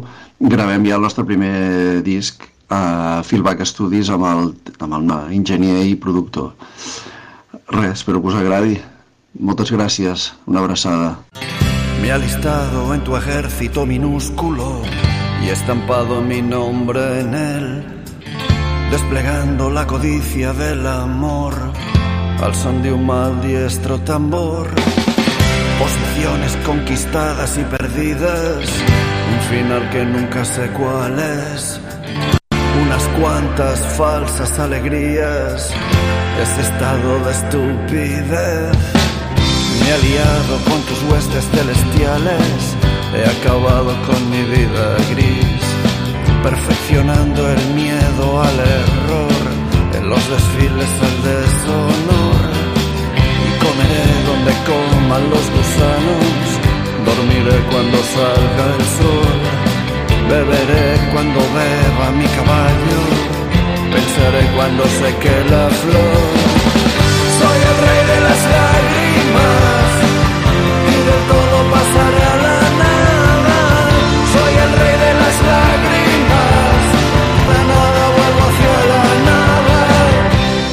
[0.51, 5.99] gravem ja el nostre primer disc a Feedback Studios amb el, amb el enginyer i
[5.99, 6.53] productor.
[7.71, 8.79] Res, espero que us agradi.
[9.39, 11.15] Moltes gràcies, una abraçada.
[12.01, 14.81] Me he alistado en tu ejército minúsculo
[15.41, 17.83] y he estampado mi nombre en él,
[18.91, 21.53] desplegando la codicia del amor
[22.41, 24.67] al son de un mal diestro tambor.
[25.79, 28.65] Posiciones conquistadas y perdidas,
[29.31, 31.79] un final que nunca sé cuál es.
[32.83, 35.71] Unas cuantas falsas alegrías,
[36.41, 39.00] ese estado de estupidez.
[39.81, 42.77] Me he aliado con tus huestes celestiales,
[43.17, 45.63] he acabado con mi vida gris,
[46.43, 49.41] perfeccionando el miedo al error,
[49.97, 52.41] en los desfiles al deshonor.
[53.47, 56.45] Y comeré donde coman los gusanos,
[57.07, 59.39] dormiré cuando salga el sol,
[60.29, 63.01] beberé cuando beba mi caballo,
[63.91, 66.23] pensaré cuando seque la flor.
[67.39, 69.00] Soy el rey de las lágrimas
[70.93, 73.59] y de todo pasaré a la nada.
[74.33, 76.81] Soy el rey de las lágrimas.
[77.49, 79.79] De nada vuelvo hacia la nada.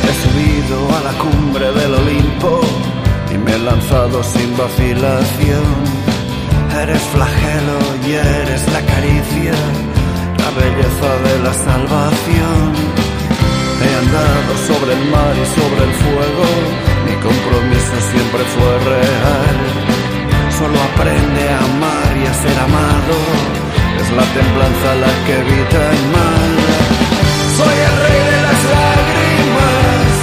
[0.06, 2.61] He subido a la cumbre del Olimpo
[3.32, 5.66] y me he lanzado sin vacilación.
[6.82, 9.54] Eres flagelo y eres la caricia,
[10.42, 12.97] la belleza de la salvación.
[13.99, 16.46] Andado sobre el mar y sobre el fuego,
[17.05, 19.59] mi compromiso siempre fue real.
[20.57, 23.16] Solo aprende a amar y a ser amado,
[24.01, 26.53] es la templanza la que evita el mal.
[27.59, 30.14] Soy el rey de las lágrimas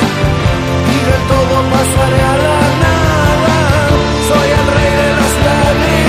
[0.95, 3.57] y de todo pasaré a la nada.
[4.29, 6.04] Soy el rey de las lágrimas,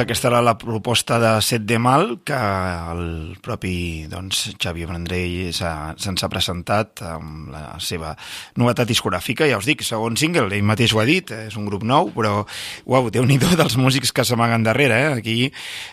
[0.00, 5.50] Doncs aquesta era la proposta de Set de Mal que el propi doncs, Xavi Vendrell
[5.52, 8.14] se'ns ha presentat amb la seva
[8.56, 11.84] novetat discogràfica, ja us dic, segon single, ell mateix ho ha dit, és un grup
[11.84, 12.46] nou, però
[12.88, 15.12] uau, déu nhi dels músics que s'amaguen darrere, eh?
[15.20, 15.36] aquí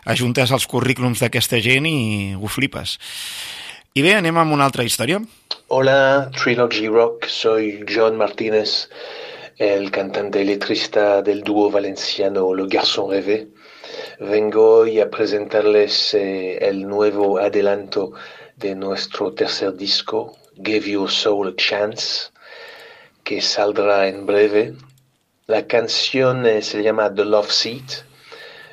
[0.08, 2.00] ajuntes els currículums d'aquesta gent i
[2.40, 2.96] ho flipes.
[3.92, 5.20] I bé, anem amb una altra història.
[5.68, 8.88] Hola, Trilogy Rock, soy John Martínez,
[9.58, 13.57] el cantante y letrista del dúo valenciano Le Garçon Rêvé.
[14.20, 18.14] Vengo hoy a presentarles eh, el nuevo adelanto
[18.56, 22.32] de nuestro tercer disco, Give Your Soul a Chance,
[23.24, 24.74] que saldrá en breve.
[25.46, 28.06] La canción eh, se llama The Love Seat,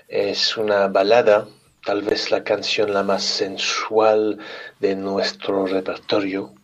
[0.09, 1.47] es una balada,
[1.85, 4.39] tal vez la canción la más sensual
[4.81, 6.55] de nuestro repertorio.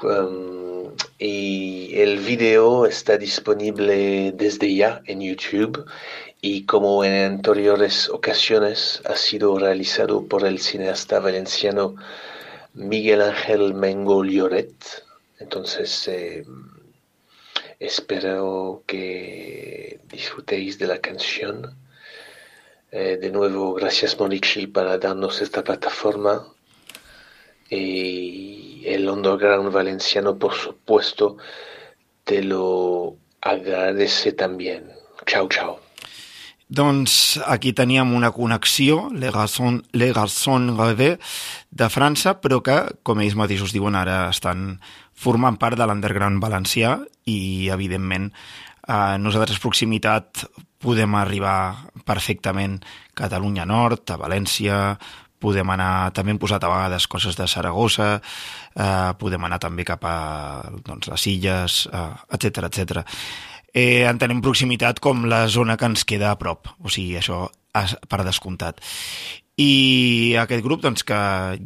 [0.00, 5.84] Um, y el video está disponible desde ya en YouTube
[6.40, 11.96] y como en anteriores ocasiones ha sido realizado por el cineasta valenciano
[12.74, 15.04] Miguel Ángel Mengo Lloret.
[15.40, 16.44] Entonces eh,
[17.80, 21.76] espero que disfrutéis de la canción.
[22.90, 26.46] Eh, de nuevo, gracias Monichi para darnos esta plataforma
[27.68, 31.36] y el underground valenciano, por supuesto,
[32.24, 34.90] te lo agradece también.
[35.26, 35.87] Chao, chao.
[36.68, 41.16] Doncs aquí teníem una connexió, Le Garçon, Le Garçon Rêvé,
[41.70, 44.74] de França, però que, com ells mateixos diuen, ara estan
[45.16, 48.28] formant part de l'underground valencià i, evidentment,
[48.88, 50.44] a nosaltres proximitat
[50.78, 54.98] podem arribar perfectament a Catalunya Nord, a València,
[55.38, 58.18] podem anar, també hem posat a vegades coses de Saragossa,
[58.74, 60.16] eh, podem anar també cap a
[60.84, 63.04] doncs, les illes, eh, etc etc.
[63.78, 67.46] Eh, entenem proximitat com la zona que ens queda a prop, o sigui, això
[68.10, 68.80] per descomptat.
[69.58, 71.18] I aquest grup, doncs, que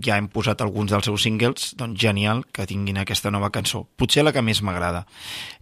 [0.04, 3.84] ja hem posat alguns dels seus singles, doncs genial que tinguin aquesta nova cançó.
[4.00, 5.04] Potser la que més m'agrada.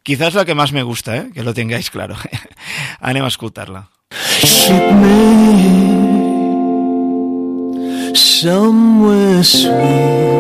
[0.07, 1.31] Quizás la que más me gusta, eh?
[1.35, 2.15] que lo tengáis claro.
[3.01, 3.89] Anem a escoltar-la.
[8.15, 10.31] Somewhere sweet.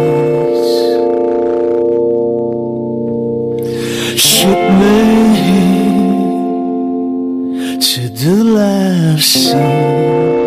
[4.81, 5.30] Me
[8.25, 10.39] the last seat.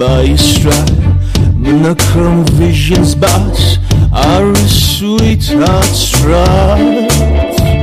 [0.00, 0.72] байстра
[1.56, 3.78] На chrome visions but
[4.12, 7.79] our sweetheart's right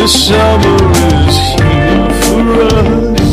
[0.00, 0.80] The summer
[1.28, 3.32] is here for us,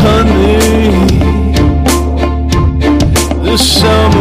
[0.00, 0.88] honey.
[3.44, 4.17] The summer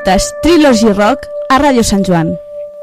[0.00, 2.30] Escoltes Trilogy Rock a Ràdio Sant Joan.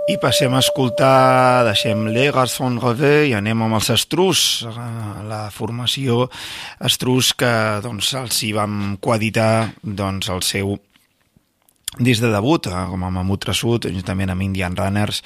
[0.05, 4.41] I passem a escoltar, deixem Les Garçons Revés i anem amb els Estrus,
[5.25, 6.27] la formació
[6.77, 7.49] Estrus que
[7.81, 10.77] doncs, els hi vam coeditar doncs, el seu
[11.97, 15.23] disc de debut, eh, com a Mamut Trassut, juntament amb Indian Runners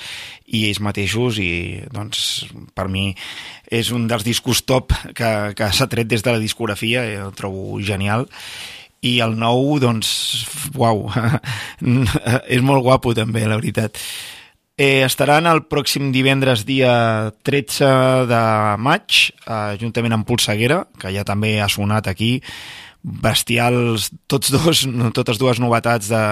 [0.47, 3.09] i ells mateixos, i doncs, per mi
[3.67, 7.35] és un dels discos top que, que s'ha tret des de la discografia, eh, el
[7.35, 8.29] trobo genial,
[9.01, 10.11] el nou, doncs,
[10.77, 11.07] uau,
[12.55, 13.97] és molt guapo també, la veritat.
[14.81, 16.93] Eh, estaran el pròxim divendres dia
[17.45, 17.89] 13
[18.29, 18.43] de
[18.81, 22.39] maig, eh, juntament amb Polseguera, que ja també ha sonat aquí,
[23.01, 24.85] bestials, tots dos,
[25.17, 26.23] totes dues novetats de,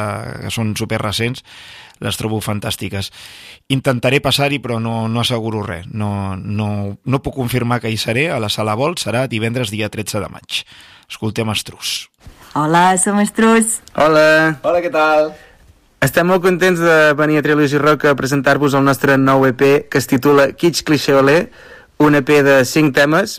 [0.46, 1.44] que són super recents,
[2.00, 3.12] les trobo fantàstiques.
[3.76, 5.90] Intentaré passar-hi, però no, no asseguro res.
[5.92, 6.70] No, no,
[7.04, 8.30] no puc confirmar que hi seré.
[8.32, 10.64] A la Sala Volt serà divendres dia 13 de maig.
[11.10, 12.08] Escoltem Estrus.
[12.54, 13.78] Hola, som Estrus.
[13.94, 14.58] Hola.
[14.66, 15.28] Hola, què tal?
[16.02, 20.00] Estem molt contents de venir a Trilogy Rock a presentar-vos el nostre nou EP que
[20.02, 21.52] es titula Kitsch Cliché Olé,
[22.02, 23.36] un EP de 5 temes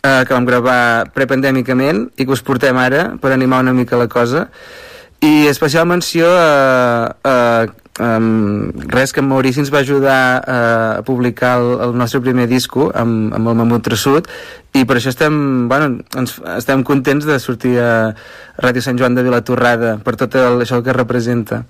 [0.00, 4.08] eh, que vam gravar prepandèmicament i que us portem ara per animar una mica la
[4.08, 4.46] cosa
[5.24, 7.36] i especial menció a, a,
[8.04, 8.08] a
[8.92, 10.58] res que en Maurici ens va ajudar a,
[10.98, 14.28] a publicar el, el nostre primer disco amb, amb el Mamut Trassut
[14.76, 15.36] i per això estem,
[15.70, 18.12] bueno, ens, estem contents de sortir a
[18.60, 21.64] Ràdio Sant Joan de Vilatorrada per tot el, això que representa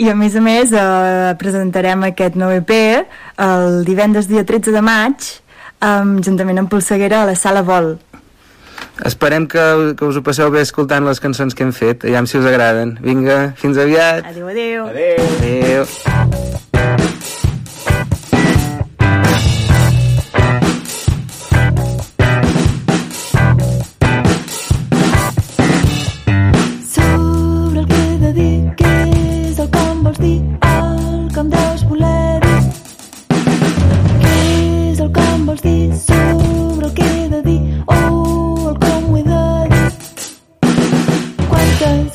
[0.00, 4.84] I a més a més eh, presentarem aquest nou EP el divendres dia 13 de
[4.86, 5.28] maig
[5.84, 7.98] um, juntament amb Polseguera a la Sala Vol.
[9.04, 9.62] Esperem que,
[9.96, 12.98] que us ho passeu bé escoltant les cançons que hem fet, aviam si us agraden.
[13.04, 14.26] Vinga, fins aviat.
[14.28, 14.86] Adéu, adéu.
[14.92, 15.24] Adéu.
[15.40, 16.29] adéu.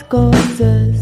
[0.08, 0.95] Quantes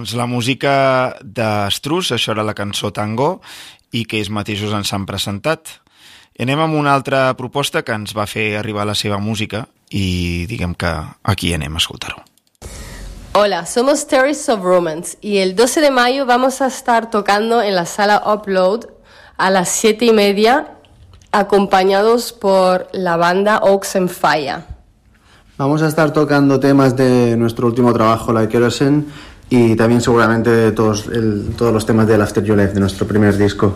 [0.00, 3.42] Doncs la música d'Estrus, això era la cançó Tango,
[3.92, 5.74] i que ells mateixos ens han presentat.
[6.32, 10.46] I anem amb una altra proposta que ens va fer arribar la seva música i
[10.48, 12.24] diguem que aquí anem a escoltar-ho.
[13.36, 17.74] Hola, somos Terrorists of Romance y el 12 de mayo vamos a estar tocando en
[17.74, 18.88] la sala Upload
[19.36, 20.78] a las 7 y media
[21.30, 24.64] acompañados por la banda Oaks and Fire.
[25.58, 29.04] Vamos a estar tocando temas de nuestro último trabajo, Like Kerosene,
[29.50, 33.36] y también seguramente todos, el- todos los temas del After You Left, de nuestro primer
[33.36, 33.74] disco.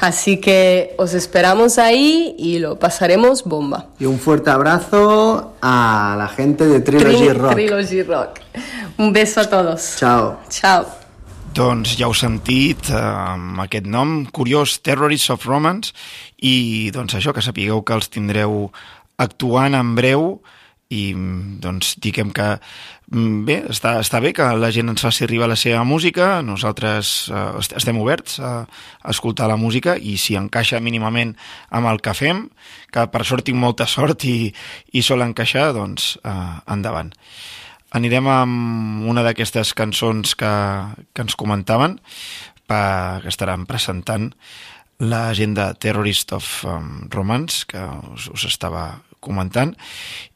[0.00, 3.86] Así que os esperamos ahí y lo pasaremos bomba.
[3.98, 7.52] Y un fuerte abrazo a la gente de Trilogy Tri- Rock.
[7.54, 8.28] Trilogy Rock.
[8.96, 9.96] Un beso a todos.
[9.98, 10.38] Chao.
[10.48, 10.86] Chao.
[11.54, 15.90] Doncs ja heu sentit eh, amb aquest nom, curiós, Terrorists of Romance,
[16.38, 18.68] i doncs això, que sapigueu que els tindreu
[19.18, 20.38] actuant en breu
[20.88, 21.12] i
[21.60, 22.46] doncs diguem que
[23.12, 27.28] mm, bé, està, està bé que la gent ens faci arribar la seva música, nosaltres
[27.28, 31.34] eh, est- estem oberts a, a escoltar la música i si encaixa mínimament
[31.68, 32.46] amb el que fem,
[32.92, 34.48] que per sort tinc molta sort i,
[34.96, 37.12] i sol encaixar, doncs eh, endavant.
[37.96, 40.54] Anirem amb una d'aquestes cançons que,
[41.12, 41.98] que ens comentaven,
[42.68, 44.30] pa, que estaran presentant
[45.00, 47.80] la gent de Terrorist of um, Romance, que
[48.12, 49.74] us, us estava comentant,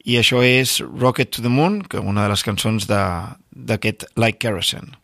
[0.03, 5.02] i això és Rocket to the Moon, que una de les cançons d'aquest Like Kerosene.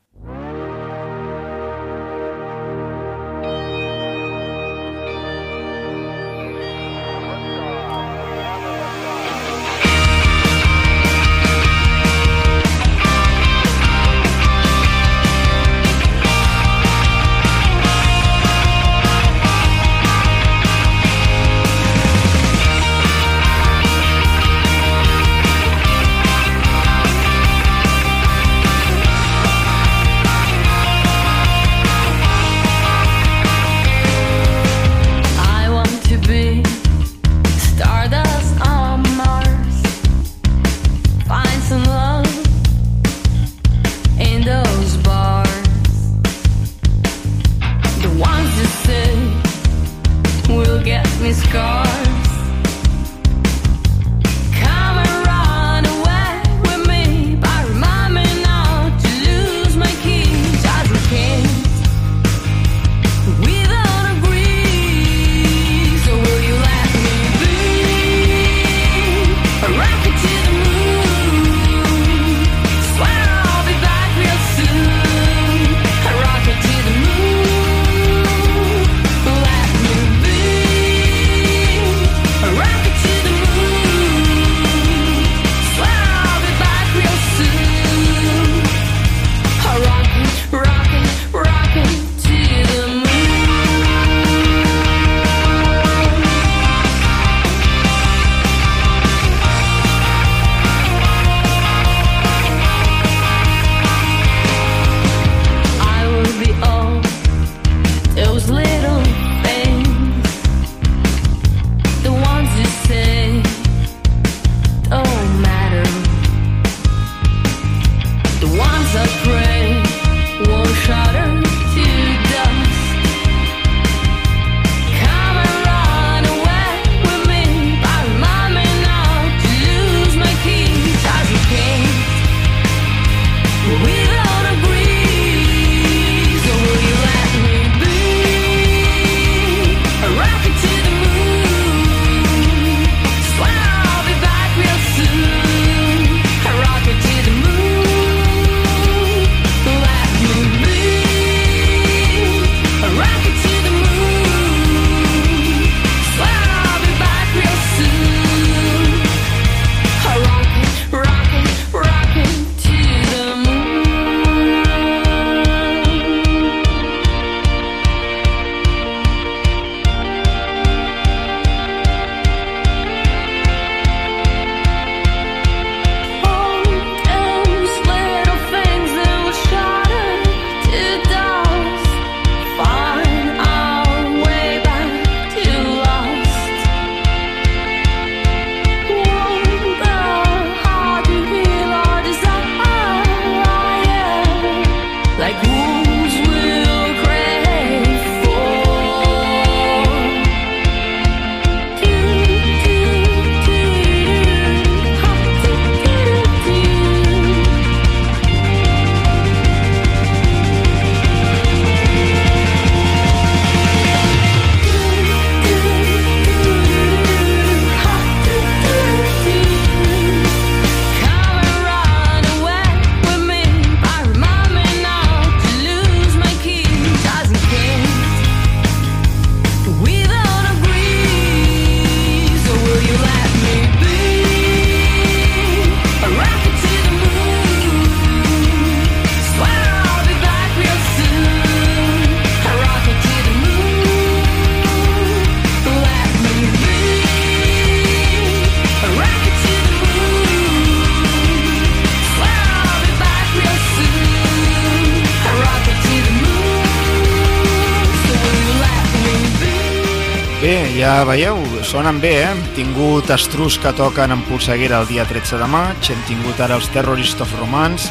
[261.80, 262.27] Sonen bé, eh?
[262.27, 266.57] Hem tingut Estrus que toquen en Polseguera el dia 13 de maig, hem tingut ara
[266.59, 267.88] els Terrorist of Romance,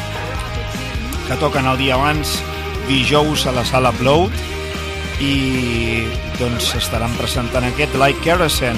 [1.25, 2.35] que toquen el dia abans,
[2.85, 4.29] dijous a la sala Upload,
[5.25, 6.05] i
[6.37, 8.77] doncs estaran presentant aquest Like Kerosene.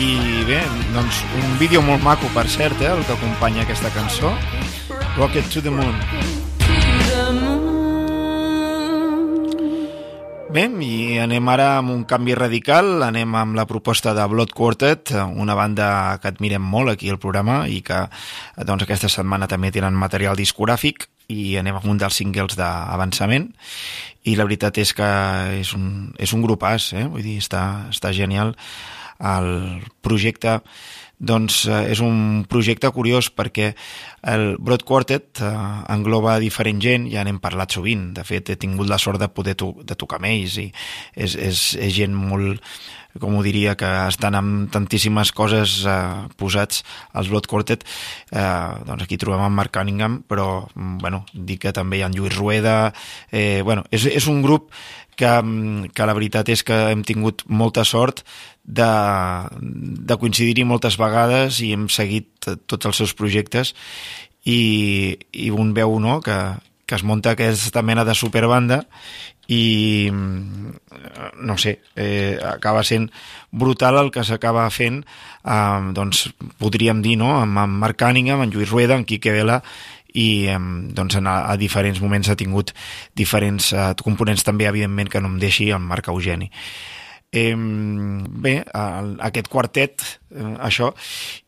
[0.00, 0.08] I
[0.48, 0.64] bé,
[0.96, 4.32] doncs un vídeo molt maco, per cert, eh, el que acompanya aquesta cançó,
[5.18, 6.45] Rocket to the Moon.
[10.56, 15.10] Bé, i anem ara amb un canvi radical, anem amb la proposta de Blood Quartet,
[15.36, 17.98] una banda que admirem molt aquí al programa i que
[18.64, 23.50] doncs, aquesta setmana també tenen material discogràfic i anem amb un dels singles d'avançament.
[24.24, 25.10] I la veritat és que
[25.60, 27.04] és un, és un grupàs, eh?
[27.04, 28.56] vull dir, està, està genial
[29.20, 30.62] el projecte
[31.18, 33.72] doncs eh, és un projecte curiós perquè
[34.28, 35.52] el Broad Quartet eh,
[35.92, 39.56] engloba diferent gent, ja n'hem parlat sovint, de fet he tingut la sort de poder
[39.56, 40.68] to de tocar amb ells i
[41.14, 42.60] és, és, és gent molt,
[43.20, 45.96] com ho diria, que estan amb tantíssimes coses eh,
[46.36, 46.84] posats
[47.16, 47.86] als Blood Quartet,
[48.32, 52.12] eh, doncs aquí trobem en Mark Cunningham, però mm, bueno, dic que també hi ha
[52.12, 52.92] en Lluís Rueda,
[53.32, 54.68] eh, bueno, és, és un grup
[55.16, 58.22] que, mm, que la veritat és que hem tingut molta sort
[58.66, 58.90] de,
[60.10, 63.72] de coincidir-hi moltes vegades i hem seguit tots els seus projectes
[64.46, 66.36] i, i un veu no, que,
[66.86, 68.82] que es munta aquesta mena de superbanda
[69.46, 73.12] i no sé, eh, acaba sent
[73.50, 75.04] brutal el que s'acaba fent
[75.46, 76.26] eh, doncs
[76.58, 77.36] podríem dir no?
[77.38, 79.60] amb, amb Marc Cunningham, amb Lluís Rueda, amb Quique Vela
[80.14, 80.58] i eh,
[80.98, 82.74] doncs en, a, a diferents moments ha tingut
[83.14, 86.50] diferents eh, components també evidentment que no em deixi amb Marc Eugeni
[87.36, 90.92] eh, bé, el, aquest quartet eh, això,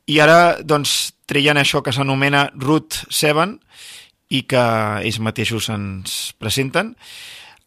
[0.09, 3.51] i ara doncs treien això que s'anomena Root 7
[4.33, 4.65] i que
[5.05, 6.95] ells mateixos ens presenten.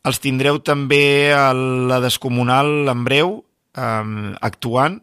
[0.05, 3.39] Els tindreu també a la Descomunal en breu
[3.77, 5.01] eh, actuant.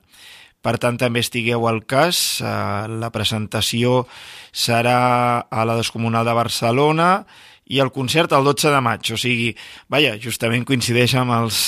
[0.59, 2.41] Per tant també estigueu al cas.
[2.43, 4.03] Eh, la presentació
[4.51, 4.99] serà
[5.47, 7.11] a la Descomunal de Barcelona
[7.69, 9.53] i el concert el 12 de maig, o sigui,
[9.93, 11.63] vaja, justament coincideix amb els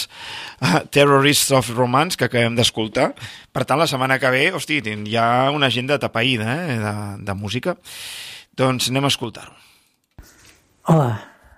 [0.65, 3.11] uh, Terrorists of Romance que acabem d'escoltar.
[3.53, 6.95] Per tant, la setmana que ve, hosti, hi ha una agenda tapaïda eh, de,
[7.29, 7.77] de música.
[8.57, 9.57] Doncs anem a escoltar-ho.
[10.91, 11.11] Hola,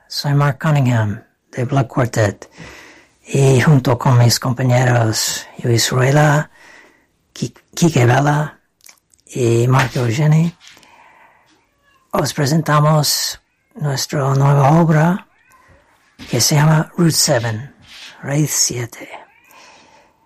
[0.09, 1.21] soy Mark Cunningham
[1.53, 2.51] de Blood Quartet
[3.27, 6.51] y junto con mis compañeros Luis Ruela,
[7.33, 8.59] Kike Vela
[9.27, 10.53] y Marco Eugeni
[12.11, 13.41] os presentamos
[13.75, 15.27] nuestra nueva obra
[16.31, 17.71] que se llama Route 7,
[18.23, 19.09] Raíz 7.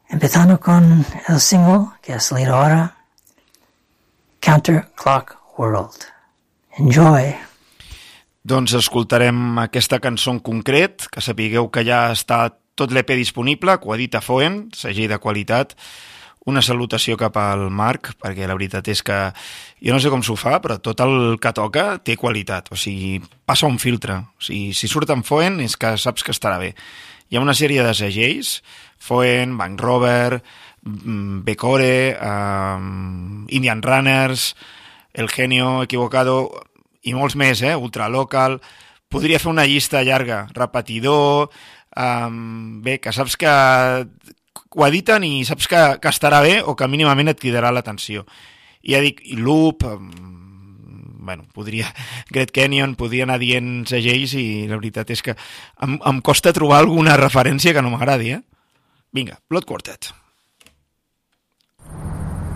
[0.09, 2.97] Empezando con el single que ha salido ahora,
[4.41, 6.07] Counter Clock World.
[6.79, 7.35] Enjoy!
[8.47, 12.45] Doncs escoltarem aquesta cançó en concret, que sapigueu que ja està
[12.79, 15.75] tot l'EP disponible, coedita Foen, segell de qualitat,
[16.47, 19.17] una salutació cap al Marc, perquè la veritat és que
[19.83, 23.19] jo no sé com s'ho fa, però tot el que toca té qualitat, o sigui,
[23.45, 24.21] passa un filtre.
[24.39, 26.73] O sigui, si surt en Foen és que saps que estarà bé.
[27.29, 28.61] Hi ha una sèrie de segells,
[29.03, 30.41] Foen, Bank Rover,
[30.87, 34.55] mm, Becore, um, Indian Runners,
[35.13, 36.39] El Genio Equivocado,
[37.03, 37.77] i molts més, eh?
[37.77, 38.61] Ultralocal...
[39.07, 41.53] Podria fer una llista llarga, repetidor,
[41.95, 43.53] um, bé, que saps que
[44.75, 48.27] ho editen i saps que, que estarà bé o que mínimament et cridarà l'atenció.
[48.87, 49.85] I ja dic, i Loop,
[51.27, 51.89] bueno, podria,
[52.35, 55.35] Great Canyon, podria anar dient segells i la veritat és que
[55.83, 58.43] em, em costa trobar alguna referència que no m'agradi, eh?
[59.17, 60.11] Vinga, Blood Quartet.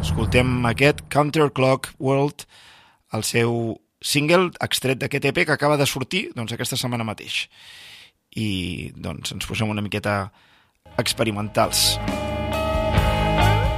[0.01, 2.47] Escoltem aquest Counterclock World,
[3.13, 7.43] el seu single extret d'aquest EP que acaba de sortir doncs, aquesta setmana mateix.
[8.37, 10.31] I doncs ens posem una miqueta
[11.01, 11.99] experimentals.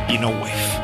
[0.09, 0.82] I no wave.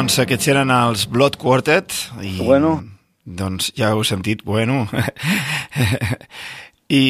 [0.00, 1.92] Doncs aquests eren els Blood Quartet
[2.24, 2.78] i Bueno.
[3.20, 4.86] doncs ja heu sentit, bueno.
[6.88, 7.02] I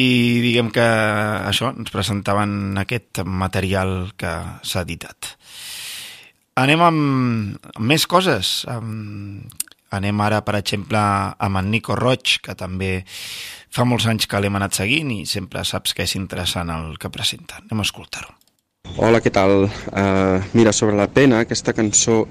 [0.43, 4.33] diguem que això, ens presentaven aquest material que
[4.67, 5.29] s'ha editat.
[6.59, 8.51] Anem amb, més coses.
[8.67, 13.05] Anem ara per exemple amb en Nico Roig que també
[13.71, 17.07] fa molts anys que l'hem anat seguint i sempre saps que és interessant el que
[17.07, 17.63] presenta.
[17.63, 18.40] Anem a escoltar-ho
[18.97, 19.69] Hola, què tal?
[19.87, 22.25] Uh, mira, sobre la pena, aquesta cançó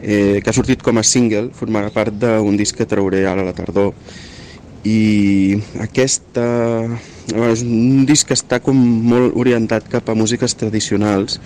[0.00, 3.48] eh, que ha sortit com a single formarà part d'un disc que trauré ara a
[3.48, 3.90] la tardor
[4.86, 6.44] i aquesta
[6.84, 11.40] bueno, és un disc que està com molt orientat cap a músiques tradicionals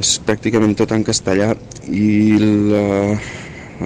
[0.00, 1.50] és pràcticament tot en castellà
[1.90, 2.86] i la,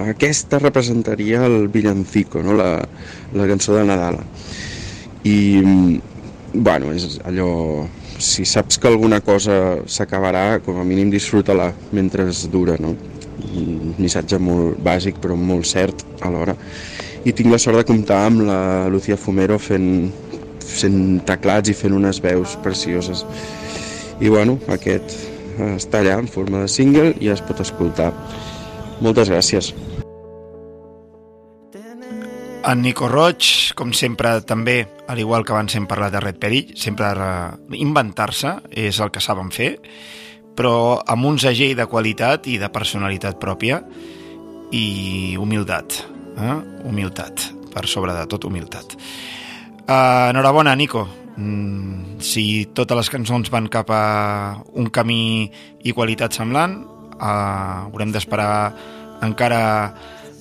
[0.05, 2.55] aquesta representaria el villancico, no?
[2.55, 2.77] la,
[3.33, 4.21] la cançó de Nadal
[5.27, 5.37] i
[6.53, 7.49] bueno, és allò
[8.23, 12.95] si saps que alguna cosa s'acabarà, com a mínim disfruta-la mentre es dura, no?
[13.53, 16.55] Un missatge molt bàsic però molt cert alhora.
[17.27, 18.59] I tinc la sort de comptar amb la
[18.91, 20.09] Lucía Fumero fent,
[20.63, 23.25] fent teclats i fent unes veus precioses.
[24.23, 25.17] I bueno, aquest
[25.75, 28.11] està allà en forma de single i es pot escoltar.
[29.03, 29.73] Moltes gràcies.
[32.63, 36.73] En Nico Roig, com sempre, també, al igual que abans hem parlat de Red Perill,
[36.79, 37.11] sempre
[37.75, 39.75] inventar-se és el que saben fer,
[40.55, 43.81] però amb un segell de qualitat i de personalitat pròpia
[44.73, 45.99] i humilitat.
[46.37, 46.55] Eh?
[46.87, 48.95] Humilitat, per sobre de tot humilitat.
[49.83, 51.07] Uh, enhorabona, Nico.
[51.35, 54.03] Mm, si totes les cançons van cap a
[54.77, 55.49] un camí
[55.83, 56.77] i qualitat semblant,
[57.17, 58.53] uh, haurem d'esperar
[59.25, 59.63] encara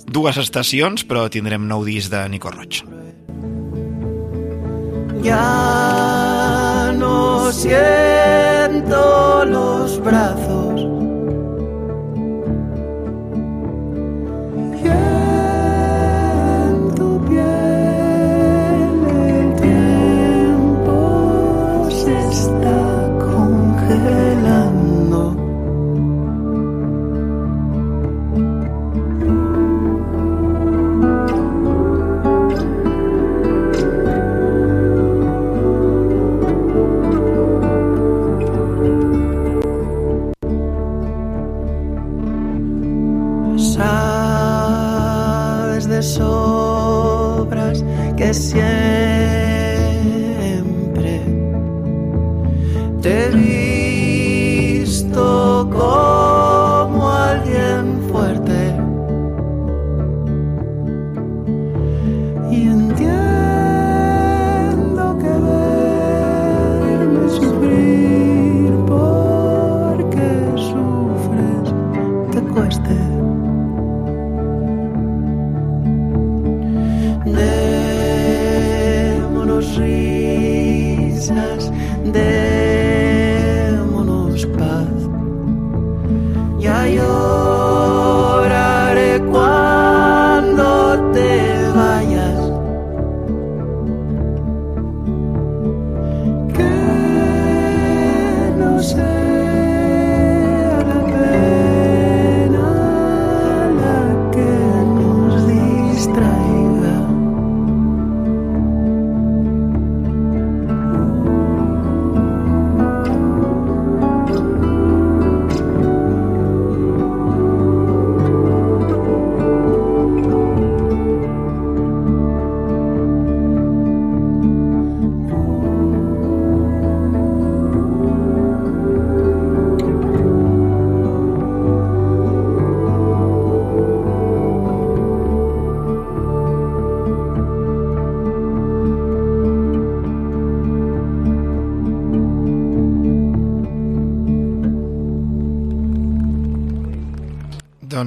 [0.06, 2.84] dues estacions, però tindrem nou disc de Nico Roig.
[5.22, 10.71] Ya no siento los brazos.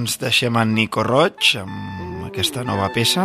[0.05, 3.23] Doncs deixem en Nico Roig amb aquesta nova peça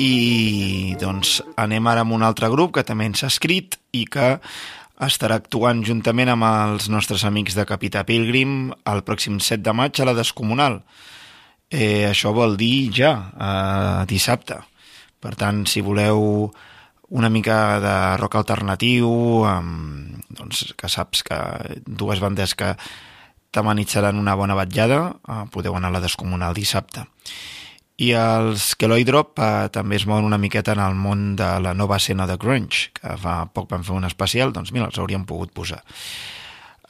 [0.00, 4.30] i doncs anem ara amb un altre grup que també ens ha escrit i que
[5.04, 10.00] estarà actuant juntament amb els nostres amics de Capità Pilgrim el pròxim 7 de maig
[10.00, 10.78] a la Descomunal.
[11.68, 14.62] Eh, això vol dir ja, eh, dissabte.
[15.20, 16.48] Per tant, si voleu
[17.20, 19.12] una mica de rock alternatiu,
[19.44, 21.44] amb, doncs, que saps que
[21.84, 22.72] dues bandes que
[23.50, 27.06] t'amenitzaran una bona batllada, eh, podeu anar a la Descomunal dissabte.
[28.00, 31.74] I els Keloi Drop eh, també es mouen una miqueta en el món de la
[31.74, 35.26] nova escena de grunge, que fa poc van fer un especial, doncs mira, els hauríem
[35.28, 35.82] pogut posar.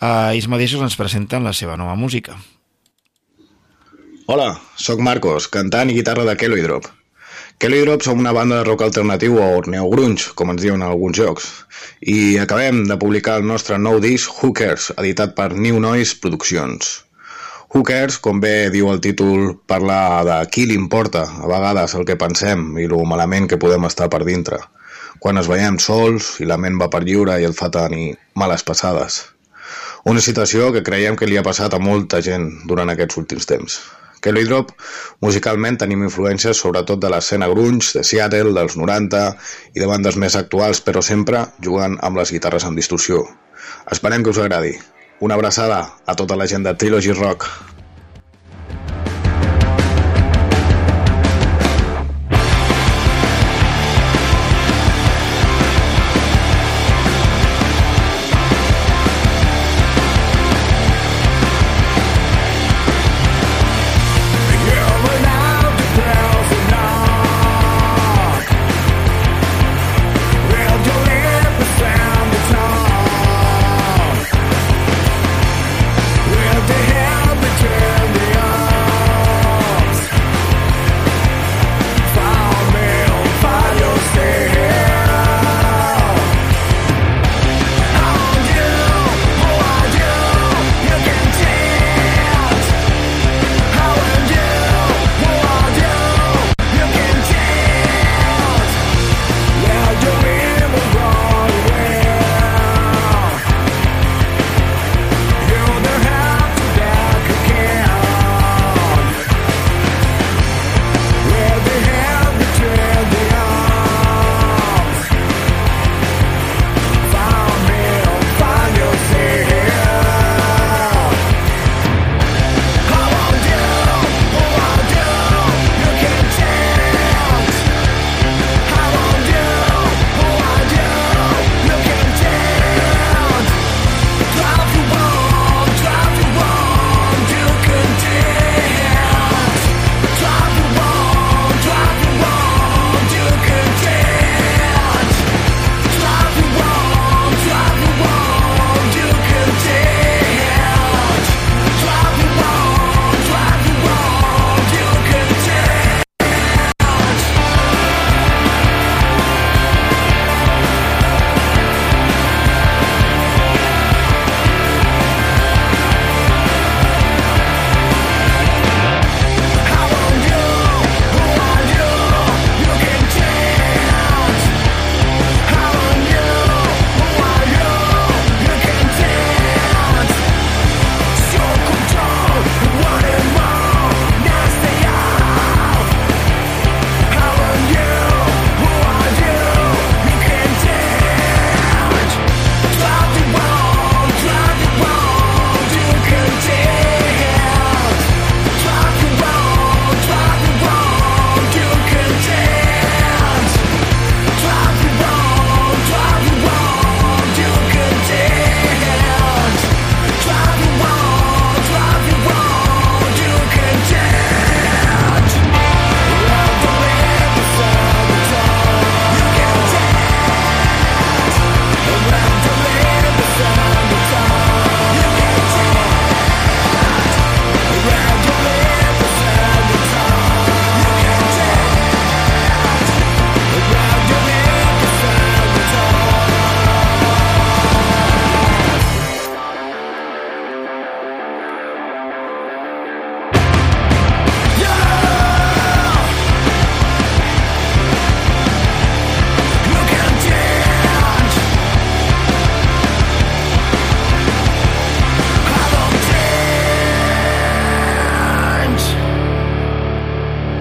[0.01, 2.39] Eh, ells mateixos ens presenten la seva nova música.
[4.31, 6.87] Hola, sóc Marcos, cantant i guitarra de Kelly Drop.
[7.61, 11.19] Kelly Drop som una banda de rock alternatiu o neogrunge, com ens diuen en alguns
[11.19, 11.49] jocs,
[12.01, 17.05] i acabem de publicar el nostre nou disc Cares, editat per New Noise Produccions.
[17.69, 22.09] Who Cares, com bé diu el títol, parla de qui li importa, a vegades el
[22.09, 24.65] que pensem i lo malament que podem estar per dintre.
[25.20, 28.65] Quan ens veiem sols i la ment va per lliure i et fa tenir males
[28.65, 29.27] passades.
[30.09, 33.82] Una situació que creiem que li ha passat a molta gent durant aquests últims temps.
[34.21, 34.73] Kelly Drop,
[35.25, 39.23] musicalment tenim influències sobretot de l'escena grunge, de Seattle, dels 90
[39.75, 43.25] i de bandes més actuals, però sempre jugant amb les guitarres amb distorsió.
[43.91, 44.77] Esperem que us agradi.
[45.21, 47.49] Una abraçada a tota la gent de Trilogy Rock.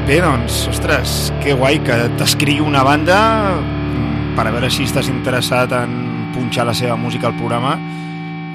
[0.10, 3.16] Bé, doncs, ostres, que guai que t'escrigui una banda
[3.62, 5.92] mm, per a veure si estàs interessat en
[6.34, 7.76] punxar la seva música al programa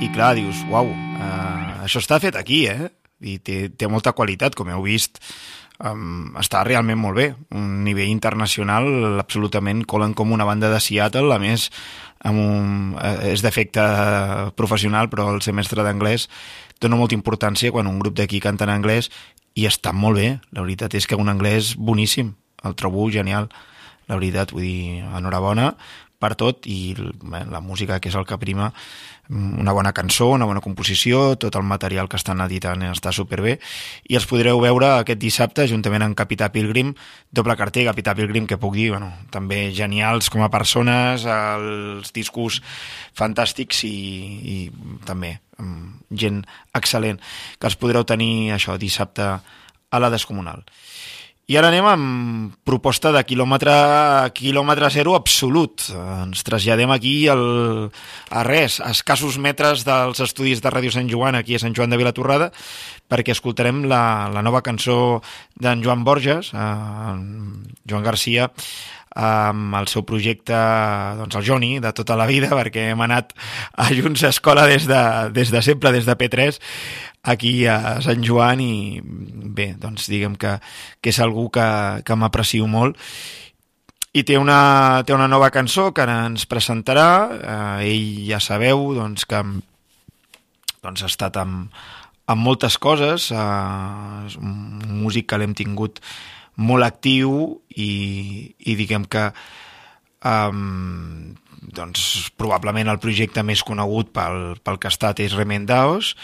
[0.03, 2.89] i clar, dius, uau, eh, això està fet aquí, eh?
[3.23, 5.23] I té, té molta qualitat, com heu vist,
[5.79, 7.29] um, està realment molt bé.
[7.55, 11.69] Un nivell internacional absolutament colen com una banda de Seattle, a més
[12.27, 13.87] amb un, eh, és d'efecte
[14.59, 16.27] professional, però el semestre d'anglès
[16.83, 19.13] dona molta importància quan un grup d'aquí canta en anglès
[19.55, 20.29] i està molt bé.
[20.53, 23.51] La veritat és que un anglès boníssim, el trobo genial.
[24.09, 25.73] La veritat, vull dir, enhorabona
[26.25, 28.71] per tot i bé, la música que és el que prima
[29.29, 33.59] mm, una bona cançó, una bona composició, tot el material que estan editant està superbé
[34.09, 36.95] i els podreu veure aquest dissabte juntament amb Capità Pilgrim,
[37.31, 42.63] doble carter Capità Pilgrim que puc dir, bueno, també genials com a persones, els discos
[43.19, 43.97] fantàstics i,
[44.55, 44.59] i
[45.05, 46.41] també mm, gent
[46.81, 47.21] excel·lent
[47.59, 49.35] que els podreu tenir això dissabte
[49.95, 50.65] a la Descomunal.
[51.45, 53.73] I ara anem amb proposta de quilòmetre,
[54.33, 55.83] quilòmetre zero absolut.
[55.93, 57.43] Ens traslladem aquí al,
[58.33, 61.93] a res, a escassos metres dels estudis de Ràdio Sant Joan, aquí a Sant Joan
[61.93, 62.49] de Vilatorrada,
[63.13, 65.21] perquè escoltarem la, la nova cançó
[65.61, 67.13] d'en Joan Borges, eh,
[67.93, 68.49] Joan Garcia,
[69.15, 70.59] amb el seu projecte,
[71.19, 73.33] doncs el Joni, de tota la vida, perquè hem anat
[73.79, 75.03] a Junts a Escola des de,
[75.35, 76.59] des de sempre, des de P3,
[77.23, 80.59] aquí a Sant Joan i bé, doncs diguem que,
[81.01, 81.67] que és algú que,
[82.05, 82.99] que m'aprecio molt.
[84.15, 88.93] I té una, té una nova cançó que ara ens presentarà eh, ell ja sabeu
[88.95, 89.41] doncs, que
[90.85, 91.73] doncs, ha estat amb,
[92.31, 94.55] amb moltes coses eh, és un
[95.03, 95.99] músic que l'hem tingut
[96.57, 97.91] molt actiu i,
[98.59, 99.29] i diguem que
[100.25, 101.35] um,
[101.75, 106.15] doncs, probablement el projecte més conegut pel, pel que ha estat és Remendaos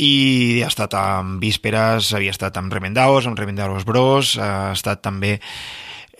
[0.00, 5.36] i ha estat amb Vísperes, havia estat amb Remendaos, amb Remendaos Bros, ha estat també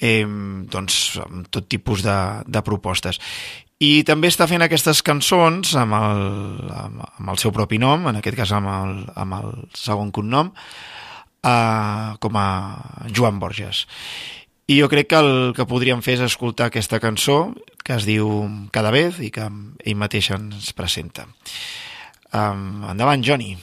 [0.01, 3.21] eh, doncs, amb tot tipus de, de propostes.
[3.81, 6.25] I també està fent aquestes cançons amb el,
[6.77, 10.53] amb, amb el seu propi nom, en aquest cas amb el, amb el segon cognom,
[11.43, 12.49] eh, com a
[13.13, 13.87] Joan Borges.
[14.71, 17.51] I jo crec que el que podríem fer és escoltar aquesta cançó
[17.83, 18.29] que es diu
[18.71, 21.27] Cada vez i que ell mateix ens presenta.
[22.31, 23.57] Um, endavant, Joni.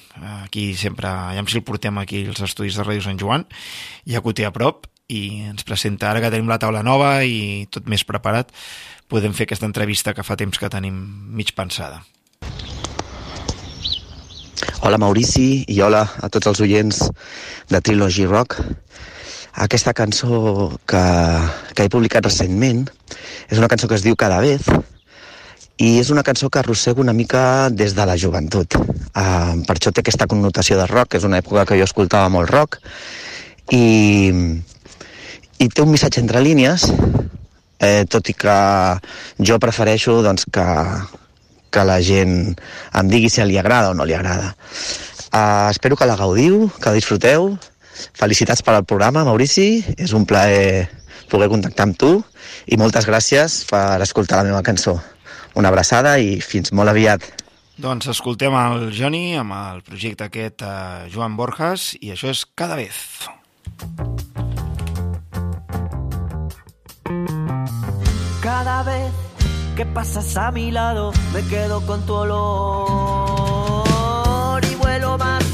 [0.44, 3.48] Aquí sempre, ja si el portem aquí als estudis de Ràdio Sant Joan,
[4.04, 7.22] ja que ho té a prop, i ens presenta ara que tenim la taula nova
[7.24, 8.52] i tot més preparat,
[9.08, 11.00] podem fer aquesta entrevista que fa temps que tenim
[11.32, 12.04] mig pensada.
[14.58, 17.04] Hola Maurici i hola a tots els oients
[17.70, 18.56] de Trilogy Rock.
[19.54, 21.02] Aquesta cançó que,
[21.78, 22.88] que he publicat recentment
[23.52, 24.66] és una cançó que es diu Cada vez
[25.78, 28.80] i és una cançó que arrossego una mica des de la joventut.
[29.14, 32.50] Uh, per això té aquesta connotació de rock, és una època que jo escoltava molt
[32.50, 32.80] rock,
[33.70, 34.34] i,
[35.62, 36.90] i té un missatge entre línies,
[37.78, 38.58] eh, tot i que
[39.38, 40.66] jo prefereixo doncs, que,
[41.72, 42.56] que la gent
[42.98, 44.54] em digui si li agrada o no li agrada.
[45.32, 47.56] Uh, espero que la gaudiu, que la disfruteu.
[48.18, 49.84] Felicitats per al programa, Maurici.
[49.98, 50.88] És un plaer
[51.32, 52.12] poder contactar amb tu
[52.68, 54.98] i moltes gràcies per escoltar la meva cançó.
[55.58, 57.26] Una abraçada i fins molt aviat.
[57.78, 62.80] Doncs escoltem el Joni amb el projecte aquest eh, Joan Borjas i això és Cada
[62.80, 62.98] vez.
[68.42, 69.27] Cada vez
[69.78, 73.86] que pasas a mi lado me quedo con tu olor
[74.66, 75.47] y vuelo más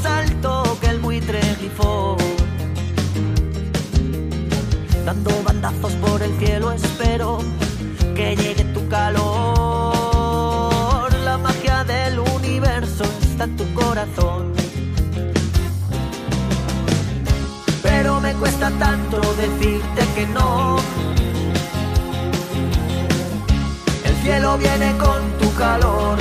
[24.58, 26.16] Viene con tu calor.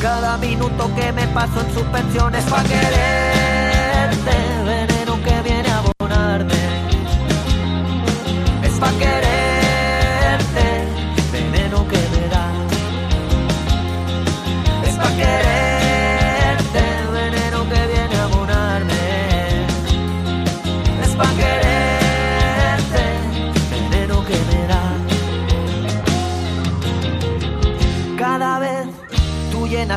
[0.00, 3.51] Cada minuto que me paso en suspensiones pa' quererte.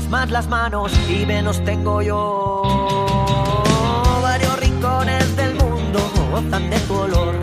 [0.09, 2.61] Más las manos y menos tengo yo.
[4.21, 5.99] Varios rincones del mundo
[6.31, 7.35] gozan de tu olor.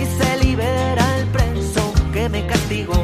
[0.00, 3.02] y se libera el preso que me castigó.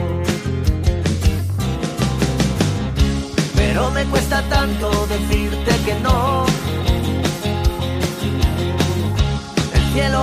[3.54, 6.51] Pero me cuesta tanto decirte que no.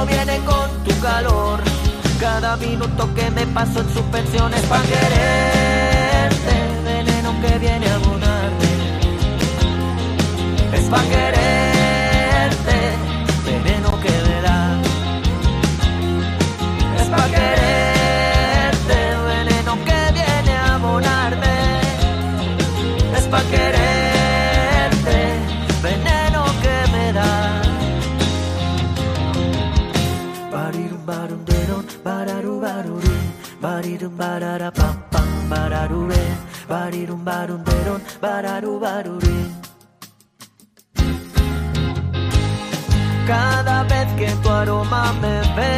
[0.08, 1.60] Viene con tu calor.
[2.20, 6.56] Cada minuto que me paso en suspensiones para quererte.
[6.84, 8.70] Veneno que viene a abonarme.
[10.74, 11.50] Es para quererte.
[36.70, 37.64] Barirum barum
[38.22, 39.40] bararu baruri.
[43.28, 45.76] Cada vez que tu aroma me ve,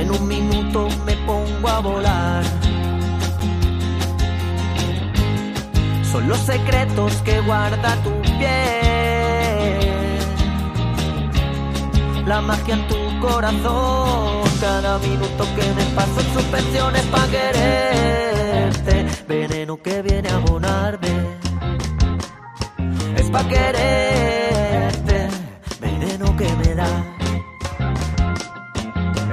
[0.00, 2.44] en un minuto me pongo a volar.
[6.10, 9.80] Son los secretos que guarda tu piel.
[12.26, 14.41] La magia en tu corazón.
[14.62, 19.06] Cada minuto que me paso en suspensiones para quererte.
[19.26, 21.08] Veneno que viene a abonarme.
[23.16, 25.28] Es pa' quererte.
[25.80, 26.90] Veneno que me da.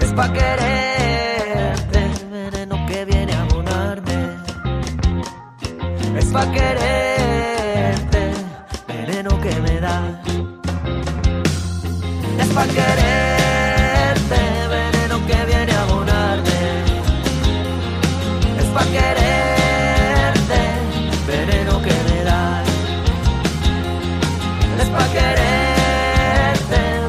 [0.01, 2.01] Es pa' quererte.
[2.31, 4.17] Veneno que viene a abonarme.
[6.17, 8.31] Es pa' quererte.
[8.87, 10.23] Veneno que me da.
[12.39, 13.28] Es pa' quererte.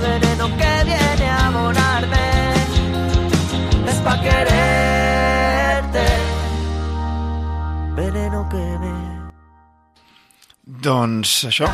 [0.01, 1.51] Veneno que viene a.
[7.94, 9.30] Veneno que me
[10.66, 11.68] Doncs això.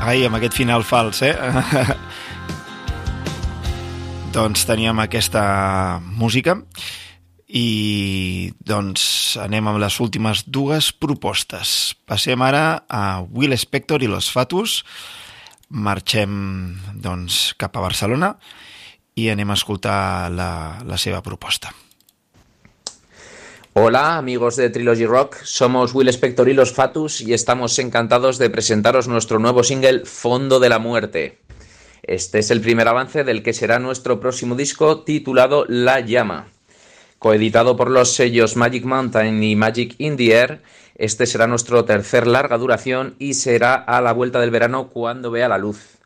[0.00, 1.34] Ai, amb aquest final fals, eh?
[4.36, 6.56] doncs teníem aquesta música
[7.50, 11.96] i doncs anem amb les últimes dues propostes.
[12.06, 14.80] Passem ara a Will Spector i Los Fatus.
[15.70, 18.34] Marxem doncs cap a Barcelona
[19.18, 20.50] i anem a escoltar la,
[20.86, 21.74] la seva proposta.
[23.72, 28.50] Hola amigos de Trilogy Rock, somos Will Spector y los Fatus y estamos encantados de
[28.50, 31.38] presentaros nuestro nuevo single Fondo de la Muerte.
[32.02, 36.48] Este es el primer avance del que será nuestro próximo disco titulado La Llama.
[37.20, 40.62] Coeditado por los sellos Magic Mountain y Magic in the Air,
[40.94, 45.46] este será nuestro tercer larga duración y será a la vuelta del verano cuando vea
[45.46, 45.98] la luz.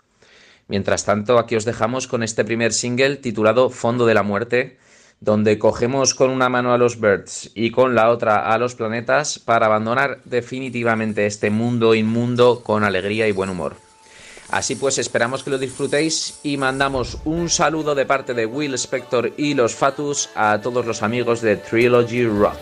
[0.66, 4.76] Mientras tanto, aquí os dejamos con este primer single titulado Fondo de la Muerte,
[5.20, 9.38] donde cogemos con una mano a los birds y con la otra a los planetas
[9.38, 13.83] para abandonar definitivamente este mundo inmundo con alegría y buen humor.
[14.54, 19.32] Así pues, esperamos que lo disfrutéis y mandamos un saludo de parte de Will Spector
[19.36, 22.54] y los Fatus a todos los amigos de Trilogy Rock.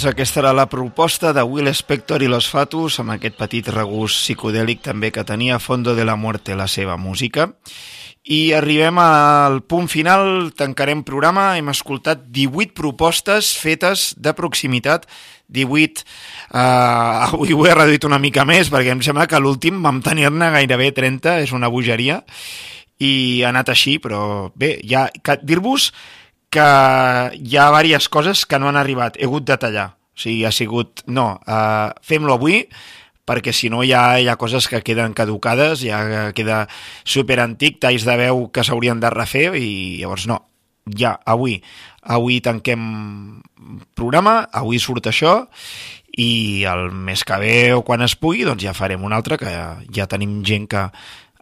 [0.00, 4.22] Doncs aquesta era la proposta de Will Spector i Los Fatus, amb aquest petit regust
[4.22, 7.50] psicodèlic també que tenia Fondo de la Muerte la seva música.
[8.24, 15.04] I arribem al punt final, tancarem programa, hem escoltat 18 propostes fetes de proximitat,
[15.52, 16.06] 18,
[16.48, 20.48] eh, avui ho he reduït una mica més perquè em sembla que l'últim vam tenir-ne
[20.56, 22.22] gairebé 30, és una bogeria,
[23.04, 25.10] i ha anat així, però bé, ja,
[25.44, 25.90] dir-vos
[26.50, 26.68] que
[27.38, 30.52] hi ha diverses coses que no han arribat, he hagut de tallar, o sigui, ha
[30.52, 32.64] sigut, no, eh, fem-lo avui,
[33.30, 36.64] perquè si no hi ha, hi ha coses que queden caducades, ja queda
[37.04, 39.70] superantic, talls de veu que s'haurien de refer i
[40.02, 40.40] llavors no,
[40.98, 41.60] ja, avui,
[42.02, 42.82] avui tanquem
[43.94, 45.44] programa, avui surt això
[46.18, 49.50] i el mes que ve o quan es pugui doncs ja farem un altre que
[49.52, 50.88] ja, ja tenim gent que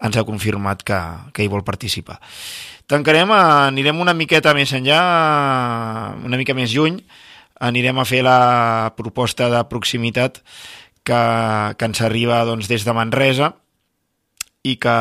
[0.05, 0.99] ens ha confirmat que,
[1.33, 2.21] que hi vol participar.
[2.89, 4.99] Tancarem, eh, anirem una miqueta més enllà,
[6.25, 7.03] una mica més lluny,
[7.61, 10.41] anirem a fer la proposta de proximitat
[11.05, 11.21] que,
[11.77, 13.51] que ens arriba doncs, des de Manresa
[14.65, 14.95] i que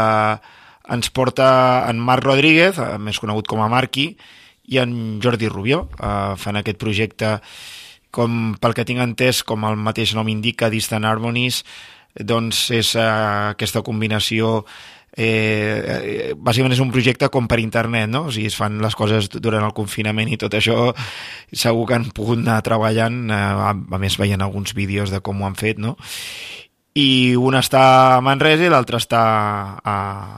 [0.91, 1.47] ens porta
[1.87, 4.09] en Marc Rodríguez, eh, més conegut com a Marqui,
[4.67, 5.85] i en Jordi Rubió.
[5.95, 7.37] Eh, fan aquest projecte,
[8.11, 11.63] com pel que tinc entès, com el mateix nom indica, Distant Harmonies,
[12.19, 13.07] doncs és eh,
[13.55, 18.27] aquesta combinació eh, eh, bàsicament és un projecte com per internet, no?
[18.27, 20.91] O sigui, es fan les coses durant el confinament i tot això
[21.53, 25.47] segur que han pogut anar treballant, eh, a, més veient alguns vídeos de com ho
[25.47, 25.97] han fet, no?
[26.97, 29.23] I un està a Manresa i l'altre està
[29.85, 29.97] a,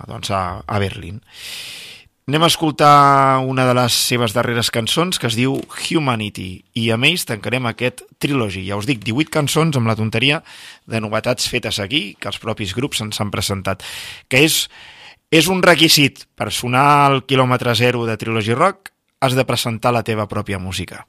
[0.10, 1.22] doncs a, a Berlín.
[2.30, 7.08] Anem a escoltar una de les seves darreres cançons que es diu Humanity i amb
[7.08, 8.62] ells tancarem aquest trilogy.
[8.68, 10.44] Ja us dic, 18 cançons amb la tonteria
[10.86, 13.82] de novetats fetes aquí que els propis grups ens han presentat.
[14.30, 14.60] Que és,
[15.34, 18.94] és un requisit per sonar al quilòmetre zero de Trilogy Rock
[19.26, 21.08] has de presentar la teva pròpia música.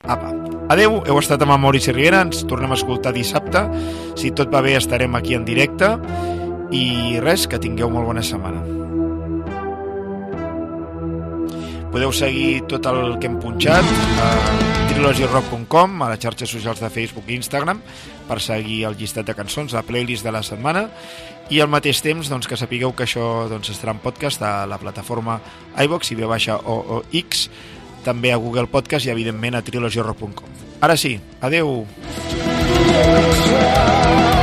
[0.00, 0.32] Apa.
[0.72, 3.66] Adeu, heu estat amb el Maurici Rivera, ens tornem a escoltar dissabte.
[4.16, 5.92] Si tot va bé estarem aquí en directe
[6.72, 8.87] i res, que tingueu molt bona setmana.
[11.88, 13.86] Podeu seguir tot el que hem punxat
[14.20, 14.28] a
[14.90, 17.80] trilogyrock.com, a les xarxes socials de Facebook i Instagram,
[18.28, 20.88] per seguir el llistat de cançons, la playlist de la setmana,
[21.48, 24.78] i al mateix temps doncs, que sapigueu que això doncs, estarà en podcast a la
[24.78, 25.40] plataforma
[25.80, 27.48] iVox i baixa o, o X,
[28.04, 30.58] també a Google Podcast i evidentment a trilogyrock.com.
[30.84, 31.86] Ara sí, adeu!
[33.48, 34.37] Try